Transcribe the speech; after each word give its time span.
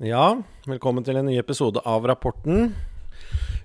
Ja, 0.00 0.30
velkommen 0.64 1.04
til 1.04 1.18
en 1.20 1.26
ny 1.28 1.34
episode 1.36 1.82
av 1.84 2.06
Rapporten. 2.08 2.70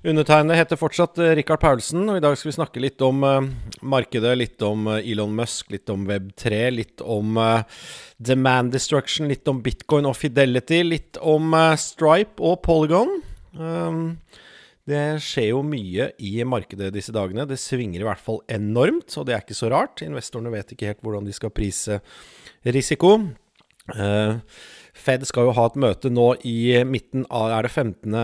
Undertegnede 0.04 0.58
heter 0.60 0.76
fortsatt 0.76 1.22
eh, 1.24 1.30
Rikard 1.40 1.62
Paulsen, 1.62 2.02
og 2.12 2.18
i 2.20 2.24
dag 2.26 2.36
skal 2.36 2.50
vi 2.50 2.56
snakke 2.58 2.84
litt 2.84 3.00
om 3.08 3.24
uh, 3.24 3.48
markedet, 3.80 4.34
litt 4.36 4.66
om 4.68 4.84
uh, 4.92 4.98
Elon 4.98 5.32
Musk, 5.32 5.72
litt 5.72 5.88
om 5.94 6.04
Web3, 6.10 6.60
litt 6.76 7.06
om 7.08 7.40
demand 8.20 8.76
destruction, 8.76 9.32
litt 9.32 9.48
om 9.48 9.64
bitcoin 9.64 10.12
og 10.12 10.18
fidelity, 10.20 10.82
litt 10.84 11.22
om 11.24 11.56
Stripe 11.80 12.44
og 12.44 12.60
Polygon. 12.68 13.16
Um, 13.56 14.06
det 14.92 15.06
skjer 15.24 15.54
jo 15.54 15.64
mye 15.64 16.12
i 16.20 16.36
markedet 16.44 16.92
disse 17.00 17.16
dagene. 17.16 17.48
Det 17.48 17.64
svinger 17.64 18.04
i 18.04 18.12
hvert 18.12 18.28
fall 18.28 18.44
enormt, 18.52 19.08
og 19.16 19.32
det 19.32 19.40
er 19.40 19.48
ikke 19.48 19.56
så 19.64 19.72
rart. 19.72 20.04
Investorene 20.04 20.52
vet 20.52 20.76
ikke 20.76 20.92
helt 20.92 21.06
hvordan 21.08 21.32
de 21.32 21.40
skal 21.40 21.56
prise 21.56 22.04
risiko. 22.68 23.22
Uh, 23.96 24.44
Fed 24.96 25.26
skal 25.28 25.50
jo 25.50 25.56
ha 25.58 25.66
et 25.68 25.80
møte 25.82 26.10
nå 26.12 26.30
i 26.48 26.58
midten 26.88 27.26
av 27.28 27.52
er 27.58 27.68
det 27.68 27.74
15. 27.74 28.16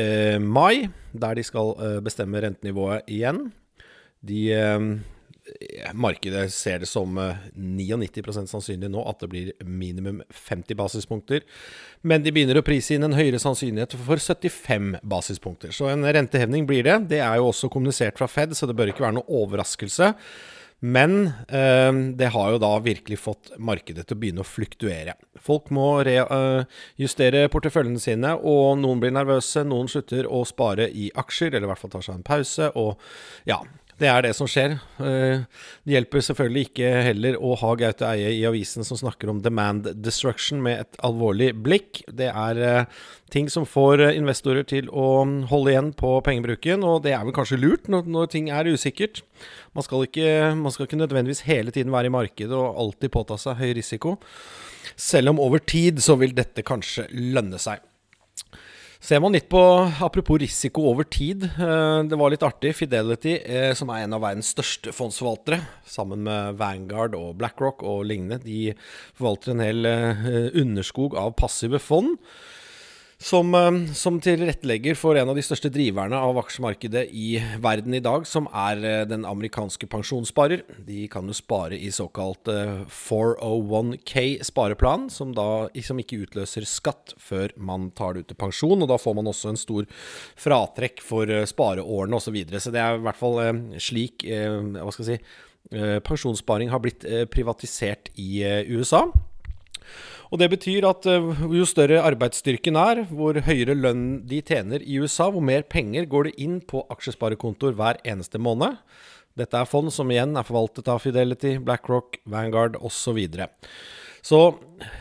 Eh, 0.00 0.36
mai, 0.40 0.88
der 1.12 1.36
de 1.36 1.44
skal 1.44 1.74
eh, 1.76 1.98
bestemme 2.04 2.40
rentenivået 2.42 3.10
igjen. 3.12 3.50
De 4.24 4.46
eh, 4.56 4.86
Markedet 5.92 6.46
ser 6.54 6.80
det 6.80 6.88
som 6.88 7.18
99% 7.20 8.48
sannsynlig 8.48 8.88
nå 8.88 9.02
at 9.04 9.20
det 9.20 9.28
blir 9.28 9.50
minimum 9.68 10.22
50 10.32 10.78
basispunkter. 10.80 11.44
Men 12.00 12.24
de 12.24 12.32
begynner 12.32 12.56
å 12.56 12.64
prise 12.64 12.96
inn 12.96 13.04
en 13.04 13.16
høyere 13.16 13.42
sannsynlighet 13.42 13.92
for 14.00 14.16
75 14.16 14.94
basispunkter. 15.04 15.76
Så 15.76 15.90
en 15.92 16.08
rentehevning 16.08 16.64
blir 16.70 16.88
det. 16.88 16.96
Det 17.12 17.20
er 17.20 17.36
jo 17.36 17.50
også 17.50 17.68
kommunisert 17.68 18.16
fra 18.16 18.30
Fed, 18.32 18.56
så 18.56 18.64
det 18.70 18.78
bør 18.78 18.94
ikke 18.94 19.04
være 19.04 19.18
noe 19.18 19.42
overraskelse. 19.44 20.14
Men 20.84 21.30
eh, 21.48 21.92
det 22.18 22.28
har 22.34 22.50
jo 22.52 22.60
da 22.60 22.72
virkelig 22.84 23.16
fått 23.22 23.54
markedet 23.56 24.04
til 24.04 24.18
å 24.18 24.20
begynne 24.20 24.44
å 24.44 24.48
fluktuere. 24.48 25.14
Folk 25.40 25.70
må 25.72 25.86
justere 27.00 27.46
porteføljene 27.52 28.02
sine, 28.02 28.34
og 28.36 28.76
noen 28.82 29.00
blir 29.00 29.14
nervøse. 29.14 29.64
Noen 29.64 29.88
slutter 29.88 30.28
å 30.28 30.42
spare 30.48 30.90
i 30.92 31.08
aksjer, 31.16 31.54
eller 31.54 31.68
i 31.68 31.72
hvert 31.72 31.80
fall 31.80 31.94
tar 31.94 32.04
seg 32.04 32.18
en 32.18 32.26
pause. 32.26 32.68
Og 32.76 33.00
ja, 33.48 33.62
det 34.00 34.08
er 34.10 34.24
det 34.26 34.32
som 34.34 34.48
skjer. 34.50 34.76
Eh, 34.98 35.44
det 35.86 35.94
hjelper 35.94 36.24
selvfølgelig 36.26 36.64
ikke 36.68 36.88
heller 37.06 37.36
å 37.38 37.54
ha 37.60 37.70
Gaute 37.78 38.08
Eie 38.08 38.32
i 38.34 38.42
avisen 38.48 38.86
som 38.86 38.98
snakker 38.98 39.30
om 39.30 39.42
demand 39.44 39.86
destruction 40.02 40.62
med 40.64 40.82
et 40.82 40.98
alvorlig 41.06 41.52
blikk. 41.64 42.02
Det 42.10 42.26
er 42.32 42.62
eh, 42.66 43.04
ting 43.30 43.46
som 43.52 43.68
får 43.68 44.02
eh, 44.02 44.18
investorer 44.18 44.66
til 44.66 44.90
å 44.90 45.22
holde 45.50 45.74
igjen 45.74 45.92
på 45.94 46.16
pengebruken, 46.26 46.82
og 46.82 47.04
det 47.06 47.14
er 47.14 47.22
vel 47.22 47.36
kanskje 47.36 47.60
lurt 47.62 47.86
når, 47.92 48.10
når 48.10 48.34
ting 48.34 48.50
er 48.50 48.72
usikkert. 48.74 49.22
Man 49.78 49.86
skal, 49.86 50.08
ikke, 50.08 50.28
man 50.58 50.74
skal 50.74 50.88
ikke 50.88 51.02
nødvendigvis 51.04 51.46
hele 51.46 51.74
tiden 51.74 51.94
være 51.94 52.10
i 52.10 52.16
markedet 52.18 52.54
og 52.58 52.78
alltid 52.86 53.14
påta 53.14 53.38
seg 53.40 53.60
høy 53.62 53.76
risiko. 53.78 54.18
Selv 54.98 55.32
om 55.32 55.42
over 55.42 55.62
tid 55.62 56.02
så 56.02 56.18
vil 56.18 56.34
dette 56.34 56.66
kanskje 56.66 57.06
lønne 57.14 57.62
seg. 57.62 57.82
Ser 59.04 59.20
man 59.20 59.34
litt 59.36 59.50
på 59.52 59.60
Apropos 60.00 60.38
risiko 60.40 60.86
over 60.88 61.04
tid. 61.04 61.42
Eh, 61.44 61.98
det 62.08 62.16
var 62.16 62.32
litt 62.32 62.44
artig. 62.46 62.70
Fidelity, 62.78 63.34
eh, 63.36 63.74
som 63.76 63.90
er 63.92 64.06
en 64.06 64.16
av 64.16 64.22
verdens 64.24 64.54
største 64.54 64.94
fondsforvaltere, 64.96 65.58
sammen 65.84 66.22
med 66.24 66.56
Vanguard 66.56 67.12
og 67.18 67.34
BlackRock 67.36 67.84
og 67.84 68.06
lignende, 68.08 68.40
de 68.40 68.72
forvalter 69.12 69.52
en 69.52 69.60
hel 69.60 69.90
eh, 69.90 70.24
underskog 70.56 71.18
av 71.20 71.34
passive 71.36 71.82
fond. 71.84 72.16
Som, 73.18 73.54
eh, 73.54 73.92
som, 73.94 74.16
tilrettelegger 74.20 74.96
for 74.98 75.16
en 75.16 75.28
av 75.30 75.36
de 75.38 75.42
største 75.44 75.70
driverne 75.72 76.18
av 76.18 76.38
aksjemarkedet 76.40 77.04
i 77.14 77.38
verden 77.62 77.94
i 77.94 78.02
dag, 78.02 78.26
som 78.26 78.48
er 78.50 78.82
eh, 78.82 79.04
den 79.06 79.24
amerikanske 79.28 79.86
pensjonssparer. 79.90 80.64
De 80.86 81.06
kan 81.12 81.26
jo 81.30 81.34
spare 81.36 81.78
i 81.78 81.92
såkalt 81.94 82.50
401K 82.90 84.24
eh, 84.26 85.08
som 85.14 85.34
da 85.36 85.48
som 85.84 86.00
ikke 86.00 86.24
utløser 86.24 86.66
skatt 86.66 87.14
før 87.20 87.52
man 87.56 87.90
tar 87.94 88.14
det 88.14 88.24
ut 88.24 88.32
til 88.32 88.40
pensjon. 88.40 88.82
Og 88.82 88.90
da 88.90 88.98
får 88.98 89.14
man 89.20 89.30
også 89.30 89.52
en 89.52 89.60
stor 89.60 89.86
fratrekk 90.40 91.02
for 91.04 91.30
spareårene 91.46 92.18
osv. 92.18 92.24
Så, 92.24 92.32
videre. 92.34 92.58
så 92.58 92.70
det 92.72 92.80
er 92.80 92.96
i 92.96 93.04
hvert 93.04 93.20
fall 93.20 93.36
slik 93.78 94.24
hva 94.24 94.90
skal 94.90 95.04
jeg 95.04 95.20
si, 95.20 95.26
pensjonssparing 96.02 96.72
har 96.72 96.80
blitt 96.82 97.04
privatisert 97.30 98.08
i 98.18 98.40
USA. 98.72 99.04
Og 100.32 100.40
Det 100.40 100.50
betyr 100.50 100.86
at 100.88 101.06
eh, 101.06 101.32
jo 101.58 101.66
større 101.68 102.02
arbeidsstyrken 102.02 102.78
er, 102.80 103.04
hvor 103.10 103.38
høyere 103.46 103.76
lønn 103.78 104.06
de 104.26 104.40
tjener 104.42 104.82
i 104.82 104.98
USA, 104.98 105.28
hvor 105.30 105.44
mer 105.44 105.62
penger 105.62 106.08
går 106.10 106.30
det 106.30 106.38
inn 106.42 106.60
på 106.60 106.82
aksjesparekontoer 106.90 107.76
hver 107.78 108.00
eneste 108.02 108.40
måned. 108.42 108.80
Dette 109.38 109.58
er 109.58 109.68
fond 109.68 109.90
som 109.94 110.10
igjen 110.10 110.36
er 110.38 110.46
forvaltet 110.46 110.88
av 110.90 111.02
Fidelity, 111.02 111.56
BlackRock, 111.62 112.20
Vanguard 112.30 112.78
osv. 112.78 113.18
Så, 113.26 113.48
så 114.24 114.40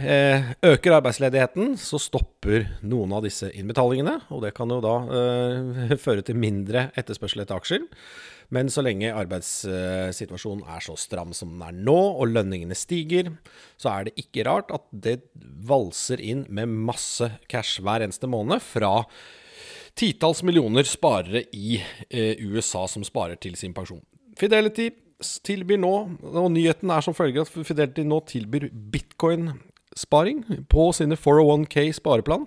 eh, 0.02 0.54
øker 0.66 0.98
arbeidsledigheten, 0.98 1.76
så 1.78 2.02
stopper 2.02 2.66
noen 2.82 3.14
av 3.14 3.26
disse 3.26 3.52
innbetalingene. 3.54 4.20
Og 4.34 4.42
det 4.46 4.56
kan 4.58 4.74
jo 4.74 4.82
da 4.84 4.96
eh, 5.06 5.98
føre 6.06 6.26
til 6.26 6.40
mindre 6.42 6.90
etterspørsel 6.98 7.46
etter 7.46 7.62
aksjer. 7.62 7.86
Men 8.54 8.70
så 8.70 8.84
lenge 8.86 9.14
arbeidssituasjonen 9.18 10.66
er 10.70 10.84
så 10.86 10.96
stram 11.00 11.32
som 11.34 11.56
den 11.56 11.64
er 11.66 11.74
nå, 11.74 11.98
og 12.22 12.30
lønningene 12.30 12.78
stiger, 12.78 13.32
så 13.82 13.96
er 13.96 14.08
det 14.08 14.26
ikke 14.26 14.46
rart 14.46 14.74
at 14.76 14.86
det 14.92 15.20
valser 15.66 16.22
inn 16.22 16.46
med 16.54 16.70
masse 16.90 17.32
cash 17.50 17.82
hver 17.82 18.06
eneste 18.06 18.30
måned 18.30 18.62
fra 18.62 19.00
titalls 19.98 20.42
millioner 20.46 20.86
sparere 20.90 21.46
i 21.54 21.80
eh, 22.10 22.42
USA 22.46 22.86
som 22.90 23.06
sparer 23.06 23.40
til 23.42 23.58
sin 23.58 23.74
pensjon. 23.74 24.04
Fidelity 24.38 24.90
tilbyr 25.46 25.80
nå, 25.80 25.94
og 26.34 26.50
nyheten 26.54 26.92
er 26.94 27.06
som 27.06 27.16
følger 27.16 27.46
at 27.46 27.54
Fidelity 27.54 28.06
nå 28.06 28.20
tilbyr 28.30 28.68
bitcoin-sparing 28.94 30.44
på 30.70 30.90
sine 30.98 31.18
401K 31.18 31.88
spareplan. 32.00 32.46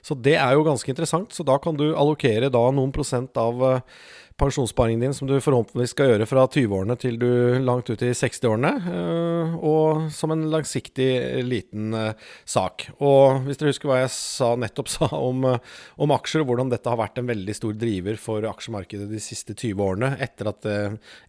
Så 0.00 0.16
det 0.16 0.38
er 0.40 0.54
jo 0.56 0.64
ganske 0.64 0.88
interessant. 0.88 1.34
Så 1.36 1.44
da 1.44 1.58
kan 1.60 1.76
du 1.76 1.90
allokere 1.92 2.48
da 2.52 2.62
noen 2.72 2.92
prosent 2.94 3.36
av 3.40 3.60
uh, 3.60 3.98
pensjonssparingen 4.40 5.02
din 5.04 5.14
som 5.14 5.28
du 5.28 5.36
forhåpentligvis 5.42 5.92
skal 5.94 6.12
gjøre 6.12 6.26
fra 6.28 6.46
20-årene 6.48 6.96
til 7.00 7.18
du 7.20 7.28
langt 7.62 7.90
ut 7.90 8.02
i 8.04 8.10
60-årene. 8.16 8.72
Uh, 8.86 9.54
og 9.60 10.08
som 10.14 10.32
en 10.34 10.46
langsiktig 10.52 11.10
liten 11.46 11.94
uh, 11.96 12.32
sak. 12.48 12.88
Og 12.98 13.44
hvis 13.46 13.60
dere 13.60 13.74
husker 13.74 13.90
hva 13.90 14.00
jeg 14.02 14.12
sa, 14.14 14.54
nettopp 14.60 14.90
sa 14.92 15.10
om, 15.18 15.44
om, 15.46 16.16
aksjer, 16.16 16.44
og 16.44 16.50
hvordan 16.50 16.72
dette 16.72 16.90
har 16.90 17.00
vært 17.00 17.20
en 17.20 17.30
veldig 17.30 17.56
stor 17.56 17.76
driver 17.78 18.18
for 18.20 18.48
aksjemarkedet 18.48 19.10
de 19.10 19.22
siste 19.22 19.54
20 19.54 19.86
årene, 19.86 20.12
etter 20.24 20.50
at, 20.50 20.68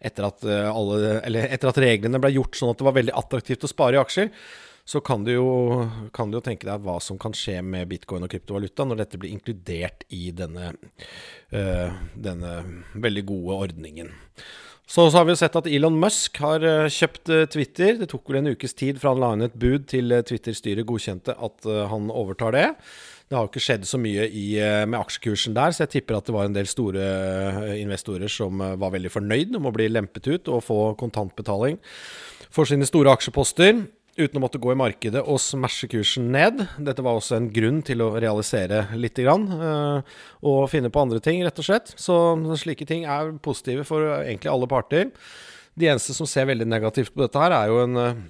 etter 0.00 0.28
at, 0.28 0.44
alle, 0.72 1.16
etter 1.22 1.70
at 1.70 1.80
reglene 1.82 2.20
ble 2.22 2.34
gjort 2.36 2.58
sånn 2.58 2.72
at 2.72 2.80
det 2.80 2.88
var 2.88 2.98
veldig 2.98 3.16
attraktivt 3.18 3.66
å 3.68 3.70
spare 3.70 3.98
i 3.98 4.02
aksjer 4.02 4.32
så 4.92 5.00
kan 5.00 5.22
du, 5.24 5.30
jo, 5.32 5.88
kan 6.12 6.28
du, 6.28 6.36
jo, 6.36 6.44
tenke 6.44 6.68
deg 6.68 6.82
hva 6.84 6.98
som 7.00 7.16
kan 7.20 7.32
skje 7.32 7.56
med 7.64 7.88
bitcoin 7.88 8.26
og 8.26 8.32
kryptovaluta 8.32 8.84
når 8.84 8.98
dette 9.00 9.20
blir 9.20 9.32
inkludert 9.32 10.04
i 10.12 10.26
denne, 10.36 10.74
uh, 11.54 11.94
denne 12.12 12.50
veldig 12.92 13.22
gode 13.30 13.56
ordningen. 13.68 14.10
Så, 14.84 15.06
så, 15.06 15.14
har 15.16 15.24
vi 15.24 15.38
sett 15.40 15.56
at 15.56 15.70
Elon 15.70 15.96
Musk 15.96 16.36
har 16.44 16.66
uh, 16.66 16.90
kjøpt 16.92 17.32
uh, 17.32 17.46
Twitter. 17.48 17.94
Det 18.02 18.10
tok 18.12 18.28
vel 18.28 18.42
en 18.42 18.52
ukes 18.52 18.76
tid 18.76 19.00
fra 19.00 19.14
han 19.14 19.22
la 19.22 19.30
inn 19.32 19.46
et 19.46 19.56
bud 19.64 19.88
til 19.94 20.12
Twitter-styret 20.28 20.84
godkjente 20.90 21.38
at 21.40 21.70
han 21.88 22.12
overtar 22.12 22.52
det. 22.58 22.66
Det 23.24 23.38
har 23.38 23.48
jo 23.48 23.52
ikke 23.54 23.64
skjedd 23.64 23.88
så 23.88 23.96
mye 23.96 24.28
i, 24.28 24.44
med 24.60 24.98
aksjekursen 24.98 25.56
der, 25.56 25.72
så 25.72 25.86
jeg 25.86 25.94
tipper 25.94 26.18
at 26.18 26.28
det 26.28 26.36
var 26.36 26.50
en 26.50 26.58
del 26.58 26.68
store 26.68 27.06
investorer 27.80 28.28
som 28.28 28.60
var 28.60 28.92
veldig 28.92 29.14
fornøyd 29.14 29.56
med 29.56 29.72
å 29.72 29.74
bli 29.78 29.88
lempet 29.88 30.28
ut 30.28 30.52
og 30.52 30.66
få 30.68 30.80
kontantbetaling 31.00 31.80
for 32.52 32.68
sine 32.68 32.84
store 32.84 33.16
aksjeposter 33.16 33.86
uten 34.16 34.38
å 34.38 34.42
måtte 34.44 34.60
gå 34.60 34.74
i 34.74 34.78
markedet 34.78 35.22
og 35.22 35.40
smashe 35.40 35.88
kursen 35.90 36.28
ned. 36.34 36.60
Dette 36.84 37.04
var 37.04 37.16
også 37.16 37.38
en 37.38 37.48
grunn 37.54 37.80
til 37.86 38.04
å 38.04 38.12
realisere 38.20 38.84
litt 38.98 39.18
grann, 39.18 39.46
uh, 39.48 40.18
og 40.44 40.68
finne 40.72 40.92
på 40.92 41.04
andre 41.04 41.22
ting, 41.24 41.40
rett 41.44 41.62
og 41.62 41.68
slett. 41.68 41.94
Så 41.96 42.16
slike 42.60 42.86
ting 42.88 43.06
er 43.08 43.32
positive 43.44 43.86
for 43.88 44.04
egentlig 44.18 44.52
alle 44.52 44.68
parter. 44.70 45.10
De 45.78 45.88
eneste 45.88 46.16
som 46.16 46.28
ser 46.28 46.50
veldig 46.50 46.68
negativt 46.68 47.14
på 47.14 47.24
dette 47.24 47.40
her, 47.40 47.56
er 47.56 47.72
jo 47.72 47.80
en 47.86 48.00
uh, 48.00 48.22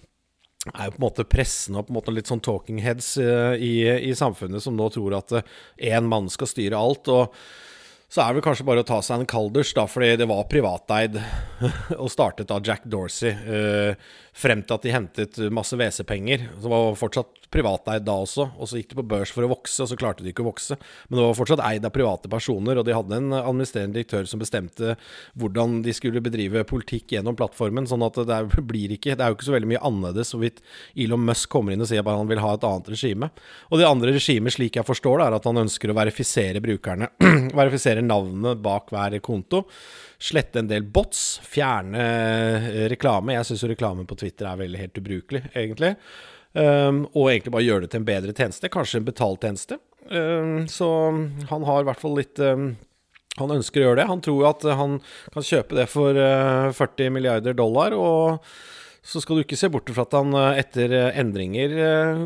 er 0.70 0.86
jo 0.86 0.94
på 0.94 1.00
en 1.00 1.08
måte 1.08 1.26
pressen 1.26 1.74
og 1.74 1.88
på 1.88 1.90
en 1.90 1.96
måte 1.98 2.12
litt 2.14 2.28
sånn 2.30 2.42
talking 2.44 2.78
heads 2.84 3.16
i, 3.18 3.72
i, 3.82 4.12
samfunnet 4.14 4.62
som 4.62 4.76
nå 4.78 4.86
tror 4.94 5.16
at 5.18 5.32
én 5.74 6.06
mann 6.06 6.28
skal 6.30 6.46
styre 6.46 6.78
alt. 6.78 7.10
og 7.10 7.34
så 8.12 8.20
er 8.20 8.28
det 8.28 8.38
vel 8.40 8.44
kanskje 8.44 8.66
bare 8.68 8.82
å 8.84 8.86
ta 8.86 8.98
seg 9.00 9.22
en 9.22 9.28
kalders, 9.30 9.70
da, 9.72 9.86
fordi 9.88 10.10
det 10.20 10.26
var 10.28 10.44
privateid 10.50 11.14
og 12.02 12.10
startet 12.12 12.52
av 12.52 12.60
Jack 12.66 12.84
Dorsey. 12.84 13.32
eh, 13.32 14.10
frem 14.36 14.60
til 14.66 14.76
at 14.76 14.84
de 14.84 14.92
hentet 14.92 15.38
masse 15.54 15.76
WC-penger. 15.80 16.44
Så 16.60 16.72
var 16.72 16.92
fortsatt 17.00 17.41
privateid 17.52 18.04
da 18.06 18.16
også. 18.24 18.48
Og 18.58 18.68
så 18.68 18.80
gikk 18.80 18.92
de 18.92 18.98
på 19.00 19.06
børs 19.12 19.32
for 19.34 19.46
å 19.46 19.50
vokse, 19.52 19.78
og 19.84 19.90
så 19.90 19.98
klarte 19.98 20.24
de 20.24 20.32
ikke 20.32 20.44
å 20.44 20.48
vokse. 20.48 20.78
Men 21.08 21.18
det 21.18 21.26
var 21.26 21.38
fortsatt 21.38 21.64
eid 21.68 21.86
av 21.86 21.94
private 21.94 22.30
personer, 22.32 22.80
og 22.80 22.86
de 22.88 22.96
hadde 22.96 23.18
en 23.18 23.36
administrerende 23.38 23.98
direktør 23.98 24.28
som 24.28 24.42
bestemte 24.42 24.96
hvordan 25.38 25.80
de 25.86 25.94
skulle 25.96 26.22
bedrive 26.24 26.64
politikk 26.68 27.16
gjennom 27.16 27.38
plattformen. 27.38 27.88
Sånn 27.90 28.04
at 28.06 28.20
det 28.28 28.42
blir 28.68 28.96
ikke 28.96 29.16
Det 29.16 29.24
er 29.24 29.32
jo 29.32 29.38
ikke 29.38 29.50
så 29.50 29.56
veldig 29.56 29.72
mye 29.74 29.84
annerledes 29.84 30.32
hvorvidt 30.32 30.62
Elon 30.98 31.26
Musk 31.26 31.50
kommer 31.52 31.74
inn 31.74 31.84
og 31.84 31.90
sier 31.90 32.02
at 32.02 32.12
han 32.12 32.30
vil 32.30 32.42
ha 32.42 32.54
et 32.56 32.68
annet 32.68 32.92
regime. 32.94 33.28
Og 33.70 33.80
det 33.80 33.88
andre 33.88 34.14
regimet, 34.16 34.56
slik 34.56 34.78
jeg 34.78 34.88
forstår 34.88 35.20
det, 35.20 35.26
er 35.26 35.38
at 35.38 35.50
han 35.50 35.64
ønsker 35.64 35.92
å 35.92 35.98
verifisere 35.98 36.64
brukerne. 36.64 37.12
verifisere 37.62 38.04
navnene 38.04 38.56
bak 38.62 38.92
hver 38.92 39.20
konto 39.24 39.66
slette 40.22 40.60
en 40.62 40.68
del 40.70 40.84
bots, 40.86 41.40
fjerne 41.46 42.02
eh, 42.02 42.84
reklame. 42.92 43.34
Jeg 43.36 43.48
syns 43.48 43.64
reklame 43.72 44.06
på 44.08 44.18
Twitter 44.20 44.48
er 44.48 44.60
veldig 44.60 44.84
helt 44.84 45.00
ubrukelig, 45.02 45.42
egentlig. 45.50 45.96
Um, 46.52 47.06
og 47.16 47.30
egentlig 47.30 47.54
bare 47.54 47.64
gjøre 47.64 47.86
det 47.86 47.94
til 47.94 48.02
en 48.02 48.08
bedre 48.08 48.34
tjeneste, 48.36 48.68
kanskje 48.72 49.00
en 49.00 49.08
betalt 49.08 49.44
tjeneste. 49.44 49.78
så 50.68 50.88
han 51.48 51.62
har 51.64 51.80
i 51.80 51.86
hvert 51.88 52.00
fall 52.02 52.18
litt 52.18 52.40
um, 52.42 52.74
Han 53.38 53.54
ønsker 53.54 53.80
å 53.80 53.84
gjøre 53.86 54.00
det. 54.02 54.10
Han 54.10 54.20
tror 54.20 54.50
at 54.50 54.66
han 54.76 54.98
kan 55.32 55.46
kjøpe 55.46 55.78
det 55.78 55.86
for 55.88 56.18
uh, 56.18 56.68
40 56.76 57.14
milliarder 57.14 57.56
dollar. 57.56 57.96
og 57.96 58.44
så 59.02 59.18
skal 59.18 59.34
du 59.34 59.42
ikke 59.42 59.56
se 59.58 59.66
bort 59.72 59.88
fra 59.90 60.04
at 60.04 60.12
han 60.14 60.34
uh, 60.36 60.52
etter 60.60 60.92
uh, 60.92 61.16
endringer 61.18 61.72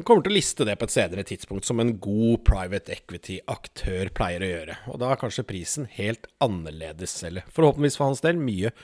kommer 0.03 0.27
til 0.27 0.35
å 0.35 0.37
liste 0.37 0.67
det 0.67 0.75
på 0.77 0.89
et 0.89 0.97
senere 0.97 1.25
tidspunkt, 1.25 1.65
som 1.65 1.79
en 1.81 1.95
god 2.03 2.43
private 2.45 2.93
equity-aktør 2.99 4.11
pleier 4.17 4.43
å 4.43 4.51
gjøre. 4.51 4.79
Og 4.91 5.01
da 5.01 5.13
er 5.13 5.23
kanskje 5.23 5.47
prisen 5.47 5.87
helt 5.95 6.27
annerledes, 6.43 7.21
eller 7.23 7.47
forhåpentligvis 7.55 8.01
for 8.01 8.11
hans 8.11 8.27
del 8.27 8.43
mye 8.43 8.75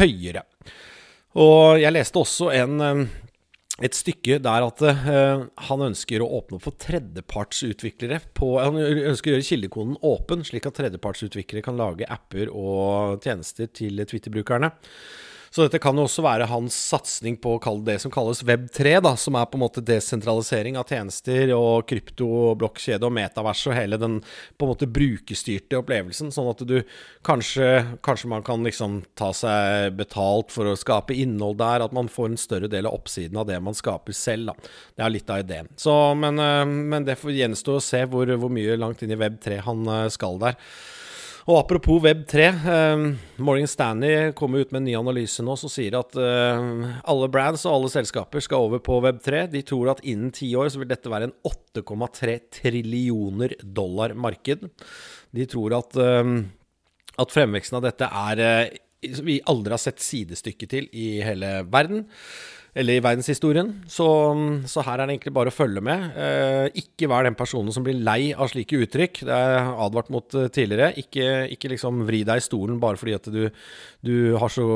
høyere. 0.00 0.46
Og 1.36 1.76
jeg 1.78 1.92
leste 1.92 2.24
også 2.24 2.48
en 2.56 2.80
et 3.78 3.94
stykke 3.94 4.40
der 4.42 4.66
at 4.66 4.82
uh, 4.82 5.44
han 5.68 5.84
ønsker 5.86 6.22
å 6.22 6.30
åpne 6.40 6.58
opp 6.58 6.66
for 6.66 6.78
tredjepartsutviklere. 6.82 8.20
På, 8.34 8.56
han 8.58 8.78
ønsker 8.78 9.30
å 9.30 9.36
gjøre 9.36 9.46
kildekoden 9.46 10.00
åpen, 10.06 10.42
slik 10.46 10.66
at 10.66 10.78
tredjepartsutviklere 10.80 11.64
kan 11.66 11.78
lage 11.78 12.08
apper 12.10 12.50
og 12.50 13.22
tjenester 13.22 13.70
til 13.70 14.02
Twitter-brukerne. 14.02 14.72
Så 15.50 15.64
dette 15.64 15.80
kan 15.82 15.96
jo 15.96 16.04
også 16.06 16.24
være 16.24 16.48
hans 16.50 16.76
satsing 16.90 17.38
på 17.40 17.56
det 17.86 17.98
som 18.02 18.12
kalles 18.12 18.42
Web3, 18.46 18.98
da, 19.04 19.14
som 19.16 19.36
er 19.38 19.48
på 19.48 19.58
en 19.58 19.64
måte 19.64 19.84
desentralisering 19.84 20.78
av 20.78 20.88
tjenester 20.90 21.52
og 21.56 21.86
krypto, 21.88 22.28
blokkjede 22.58 23.08
og 23.08 23.14
metavers 23.16 23.64
og 23.70 23.76
hele 23.76 23.98
den 24.00 24.18
på 24.20 24.66
en 24.66 24.72
måte 24.72 24.90
brukerstyrte 24.90 25.80
opplevelsen. 25.80 26.32
Sånn 26.34 26.50
at 26.52 26.64
du 26.68 26.76
kanskje, 27.26 27.98
kanskje 28.04 28.32
man 28.32 28.44
kan 28.46 28.64
liksom 28.66 29.00
ta 29.18 29.32
seg 29.36 29.96
betalt 29.98 30.52
for 30.54 30.68
å 30.68 30.76
skape 30.78 31.16
innhold 31.16 31.58
der, 31.62 31.86
at 31.86 31.96
man 31.96 32.10
får 32.12 32.32
en 32.32 32.40
større 32.40 32.70
del 32.70 32.88
av 32.88 32.98
oppsiden 33.00 33.40
av 33.40 33.48
det 33.48 33.58
man 33.64 33.76
skaper 33.76 34.16
selv. 34.16 34.52
Da. 34.52 34.70
Det 34.98 35.06
er 35.06 35.14
litt 35.14 35.32
av 35.32 35.42
ideen. 35.42 35.72
Så, 35.80 35.96
men, 36.18 36.38
eh, 36.42 36.64
men 36.68 37.08
det 37.08 37.18
får 37.20 37.36
gjenstå 37.36 37.78
å 37.78 37.84
se 37.84 38.04
hvor, 38.10 38.30
hvor 38.38 38.52
mye 38.52 38.78
langt 38.80 39.02
inn 39.04 39.14
i 39.14 39.20
Web3 39.20 39.60
han 39.66 39.84
eh, 39.94 40.06
skal 40.14 40.40
der. 40.42 40.58
Og 41.48 41.56
apropos 41.62 42.02
Web3. 42.04 42.42
Eh, 42.44 43.02
Morgan 43.40 43.68
Stanley 43.70 44.32
kommer 44.36 44.60
ut 44.60 44.72
med 44.72 44.82
en 44.82 44.88
ny 44.90 44.96
analyse 44.98 45.40
nå 45.44 45.54
som 45.56 45.70
sier 45.72 45.94
at 45.96 46.12
eh, 46.20 46.66
alle 47.08 47.28
brands 47.32 47.64
og 47.64 47.72
alle 47.72 47.92
selskaper 47.92 48.44
skal 48.44 48.66
over 48.66 48.82
på 48.84 48.98
Web3. 49.00 49.46
De 49.54 49.62
tror 49.64 49.94
at 49.94 50.02
innen 50.04 50.28
ti 50.34 50.50
år 50.60 50.68
så 50.68 50.82
vil 50.82 50.90
dette 50.90 51.08
være 51.08 51.30
en 51.30 51.36
8,3 51.48 52.34
trillioner 52.58 53.56
dollar 53.64 54.12
marked. 54.12 54.68
De 55.32 55.48
tror 55.48 55.78
at, 55.78 55.96
eh, 55.96 56.34
at 57.24 57.32
fremveksten 57.32 57.80
av 57.80 57.88
dette 57.88 58.12
er 58.28 58.44
eh, 58.44 58.76
vi 59.24 59.38
aldri 59.48 59.72
har 59.72 59.80
sett 59.80 60.04
sidestykke 60.04 60.68
til 60.68 60.88
i 60.92 61.22
hele 61.24 61.62
verden 61.70 62.04
eller 62.74 62.98
i 62.98 63.02
verdenshistorien. 63.02 63.70
Så, 63.90 64.06
så, 64.68 64.82
her 64.86 65.00
er 65.00 65.08
det 65.08 65.16
egentlig 65.16 65.34
bare 65.36 65.52
å 65.52 65.54
følge 65.54 65.82
med. 65.84 66.04
Eh, 66.18 66.80
ikke 66.82 67.08
vær 67.10 67.26
den 67.26 67.38
personen 67.38 67.74
som 67.74 67.86
blir 67.86 67.98
lei 68.04 68.30
av 68.34 68.50
slike 68.52 68.82
uttrykk. 68.84 69.22
Det 69.28 69.34
er 69.34 69.70
advart 69.72 70.12
mot 70.14 70.36
eh, 70.38 70.50
tidligere. 70.54 70.92
Ikke, 71.00 71.26
ikke 71.54 71.72
liksom 71.74 72.04
vri 72.08 72.22
deg 72.28 72.42
i 72.42 72.44
stolen 72.44 72.80
bare 72.82 73.00
fordi 73.00 73.16
at 73.16 73.28
du, 73.32 73.42
du 74.04 74.14
har 74.38 74.52
så 74.52 74.68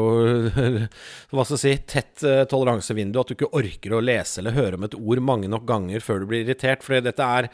hva 1.33 1.47
skal 1.47 1.57
jeg 1.59 1.63
si, 1.63 1.77
tett 1.95 2.27
eh, 2.27 2.43
toleransevindu 2.51 3.21
at 3.21 3.33
du 3.33 3.37
ikke 3.37 3.53
orker 3.61 3.97
å 3.97 4.05
lese 4.05 4.43
eller 4.43 4.57
høre 4.57 4.81
om 4.81 4.89
et 4.89 4.99
ord 4.99 5.25
mange 5.25 5.51
nok 5.53 5.69
ganger 5.69 6.05
før 6.05 6.23
du 6.23 6.31
blir 6.33 6.47
irritert. 6.47 6.85
For 6.87 7.03
dette 7.05 7.33
er 7.39 7.53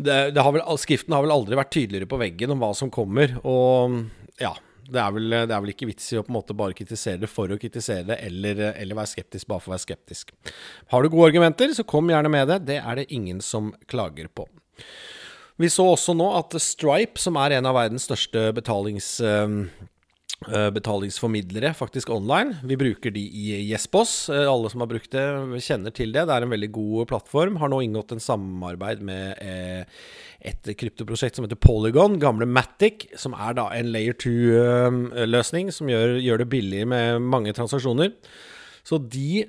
det, 0.00 0.22
det 0.36 0.42
har 0.44 0.54
vel, 0.54 0.64
Skriften 0.80 1.16
har 1.16 1.24
vel 1.24 1.34
aldri 1.34 1.58
vært 1.58 1.74
tydeligere 1.74 2.08
på 2.08 2.20
veggen 2.20 2.54
om 2.54 2.62
hva 2.62 2.72
som 2.76 2.92
kommer. 2.92 3.34
Og 3.48 4.02
ja, 4.40 4.54
det 4.92 5.00
er, 5.02 5.14
vel, 5.14 5.28
det 5.32 5.54
er, 5.54 5.60
vel, 5.62 5.72
ikke 5.74 5.88
vits 5.90 6.08
i 6.12 6.18
å 6.20 6.24
på 6.26 6.32
en 6.32 6.38
måte 6.38 6.56
bare 6.56 6.76
kritisere 6.76 7.22
det 7.22 7.30
for 7.30 7.52
å 7.52 7.58
kritisere 7.60 8.08
det, 8.12 8.18
eller, 8.26 8.64
eller, 8.72 8.98
være 8.98 9.12
skeptisk 9.14 9.50
bare 9.50 9.64
for 9.64 9.72
å 9.72 9.76
være 9.76 9.86
skeptisk. 9.86 10.34
Har 10.92 11.02
du 11.02 11.10
gode 11.12 11.30
argumenter, 11.30 11.72
så 11.76 11.86
kom 11.88 12.10
gjerne 12.10 12.32
med 12.32 12.50
det. 12.50 12.60
Det 12.72 12.80
er 12.80 13.00
det 13.00 13.08
ingen 13.14 13.40
som 13.44 13.72
klager 13.90 14.30
på. 14.34 14.48
Vi 15.60 15.68
så 15.68 15.84
også 15.92 16.14
nå 16.16 16.26
at 16.38 16.56
Stripe, 16.62 17.20
som 17.20 17.36
er 17.40 17.58
en 17.58 17.70
av 17.70 17.78
verdens 17.78 18.08
største 18.08 18.50
betalings... 18.56 19.18
Eh, 20.48 20.70
betalingsformidlere, 20.72 21.74
faktisk 21.74 22.10
online. 22.10 22.56
Vi 22.64 22.76
bruker 22.76 23.10
de 23.12 23.20
i 23.20 23.58
Yesboss. 23.72 24.30
Eh, 24.32 24.46
alle 24.48 24.70
som 24.72 24.80
har 24.80 24.88
brukt 24.88 25.12
det, 25.12 25.24
kjenner 25.60 25.92
til 25.92 26.14
det. 26.14 26.22
Det 26.24 26.32
er 26.32 26.46
en 26.46 26.54
veldig 26.54 26.70
god 26.72 27.10
plattform. 27.10 27.58
Har 27.60 27.68
nå 27.68 27.82
inngått 27.84 28.14
en 28.16 28.24
samarbeid 28.24 29.02
med 29.04 29.36
eh, 29.44 29.84
et 30.40 30.70
kryptoprosjekt 30.80 31.36
som 31.36 31.44
heter 31.44 31.60
Polygon, 31.60 32.16
gamle 32.22 32.48
Matic, 32.48 33.10
som 33.20 33.36
er 33.36 33.58
da 33.58 33.66
en 33.76 33.92
layer 33.92 34.16
2-løsning 34.16 35.68
som 35.76 35.92
gjør, 35.92 36.16
gjør, 36.24 36.40
det 36.40 36.48
billig 36.56 36.86
med 36.88 37.20
mange 37.20 37.52
transaksjoner. 37.52 38.16
Så 38.80 38.96
de 39.12 39.44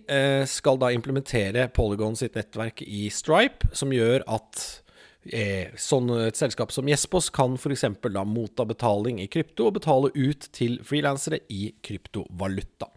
skal 0.52 0.76
da 0.76 0.90
implementere 0.92 1.70
Polygon 1.72 2.18
sitt 2.20 2.36
nettverk 2.36 2.84
i 2.84 3.06
Stripe, 3.16 3.72
som 3.72 3.96
gjør 3.96 4.28
at 4.28 4.81
Eh, 5.30 5.70
sånn 5.78 6.10
et 6.18 6.38
selskap 6.40 6.72
som 6.74 6.88
Jespos 6.90 7.28
kan 7.30 7.54
f.eks. 7.54 7.84
da 8.10 8.24
motta 8.26 8.66
betaling 8.66 9.20
i 9.22 9.28
krypto 9.30 9.68
og 9.70 9.76
betale 9.76 10.10
ut 10.16 10.48
til 10.50 10.80
frilansere 10.82 11.44
i 11.54 11.68
kryptovaluta. 11.86 12.88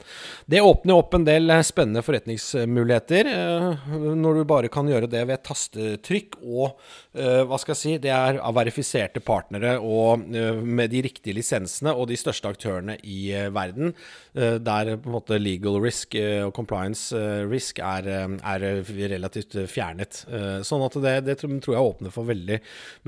Det 0.48 0.62
åpner 0.64 0.96
opp 0.96 1.12
en 1.18 1.26
del 1.28 1.52
spennende 1.68 2.00
forretningsmuligheter, 2.06 3.28
eh, 3.28 3.92
når 4.16 4.40
du 4.40 4.44
bare 4.48 4.70
kan 4.72 4.88
gjøre 4.88 5.10
det 5.12 5.20
ved 5.28 5.42
tastetrykk 5.44 6.38
og 6.40 6.78
eh, 7.12 7.42
hva 7.44 7.58
skal 7.60 7.74
jeg 7.74 7.82
si, 7.82 7.92
det 8.00 8.14
er 8.16 8.40
av 8.40 8.56
verifiserte 8.56 9.20
partnere 9.20 9.76
og 9.84 10.24
med 10.24 10.94
de 10.94 11.04
riktige 11.04 11.36
lisensene 11.36 11.92
og 11.92 12.08
de 12.08 12.16
største 12.16 12.48
aktørene 12.48 12.96
i 13.04 13.34
verden, 13.52 13.92
der 14.34 14.94
på 14.98 15.08
en 15.08 15.14
måte 15.14 15.36
legal 15.38 15.76
risk 15.82 16.14
og 16.16 16.52
compliance 16.56 17.14
risk 17.50 17.78
er, 17.84 18.08
er 18.38 18.64
relativt 19.12 19.56
fjernet. 19.70 20.24
Sånn 20.66 20.84
at 20.86 20.98
det, 21.04 21.14
det 21.28 21.36
tror 21.40 21.76
jeg 21.76 21.84
åpner 21.84 22.13
for 22.14 22.30
veldig, 22.30 22.60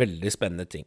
veldig 0.03 0.35
spennende 0.35 0.69
ting. 0.76 0.87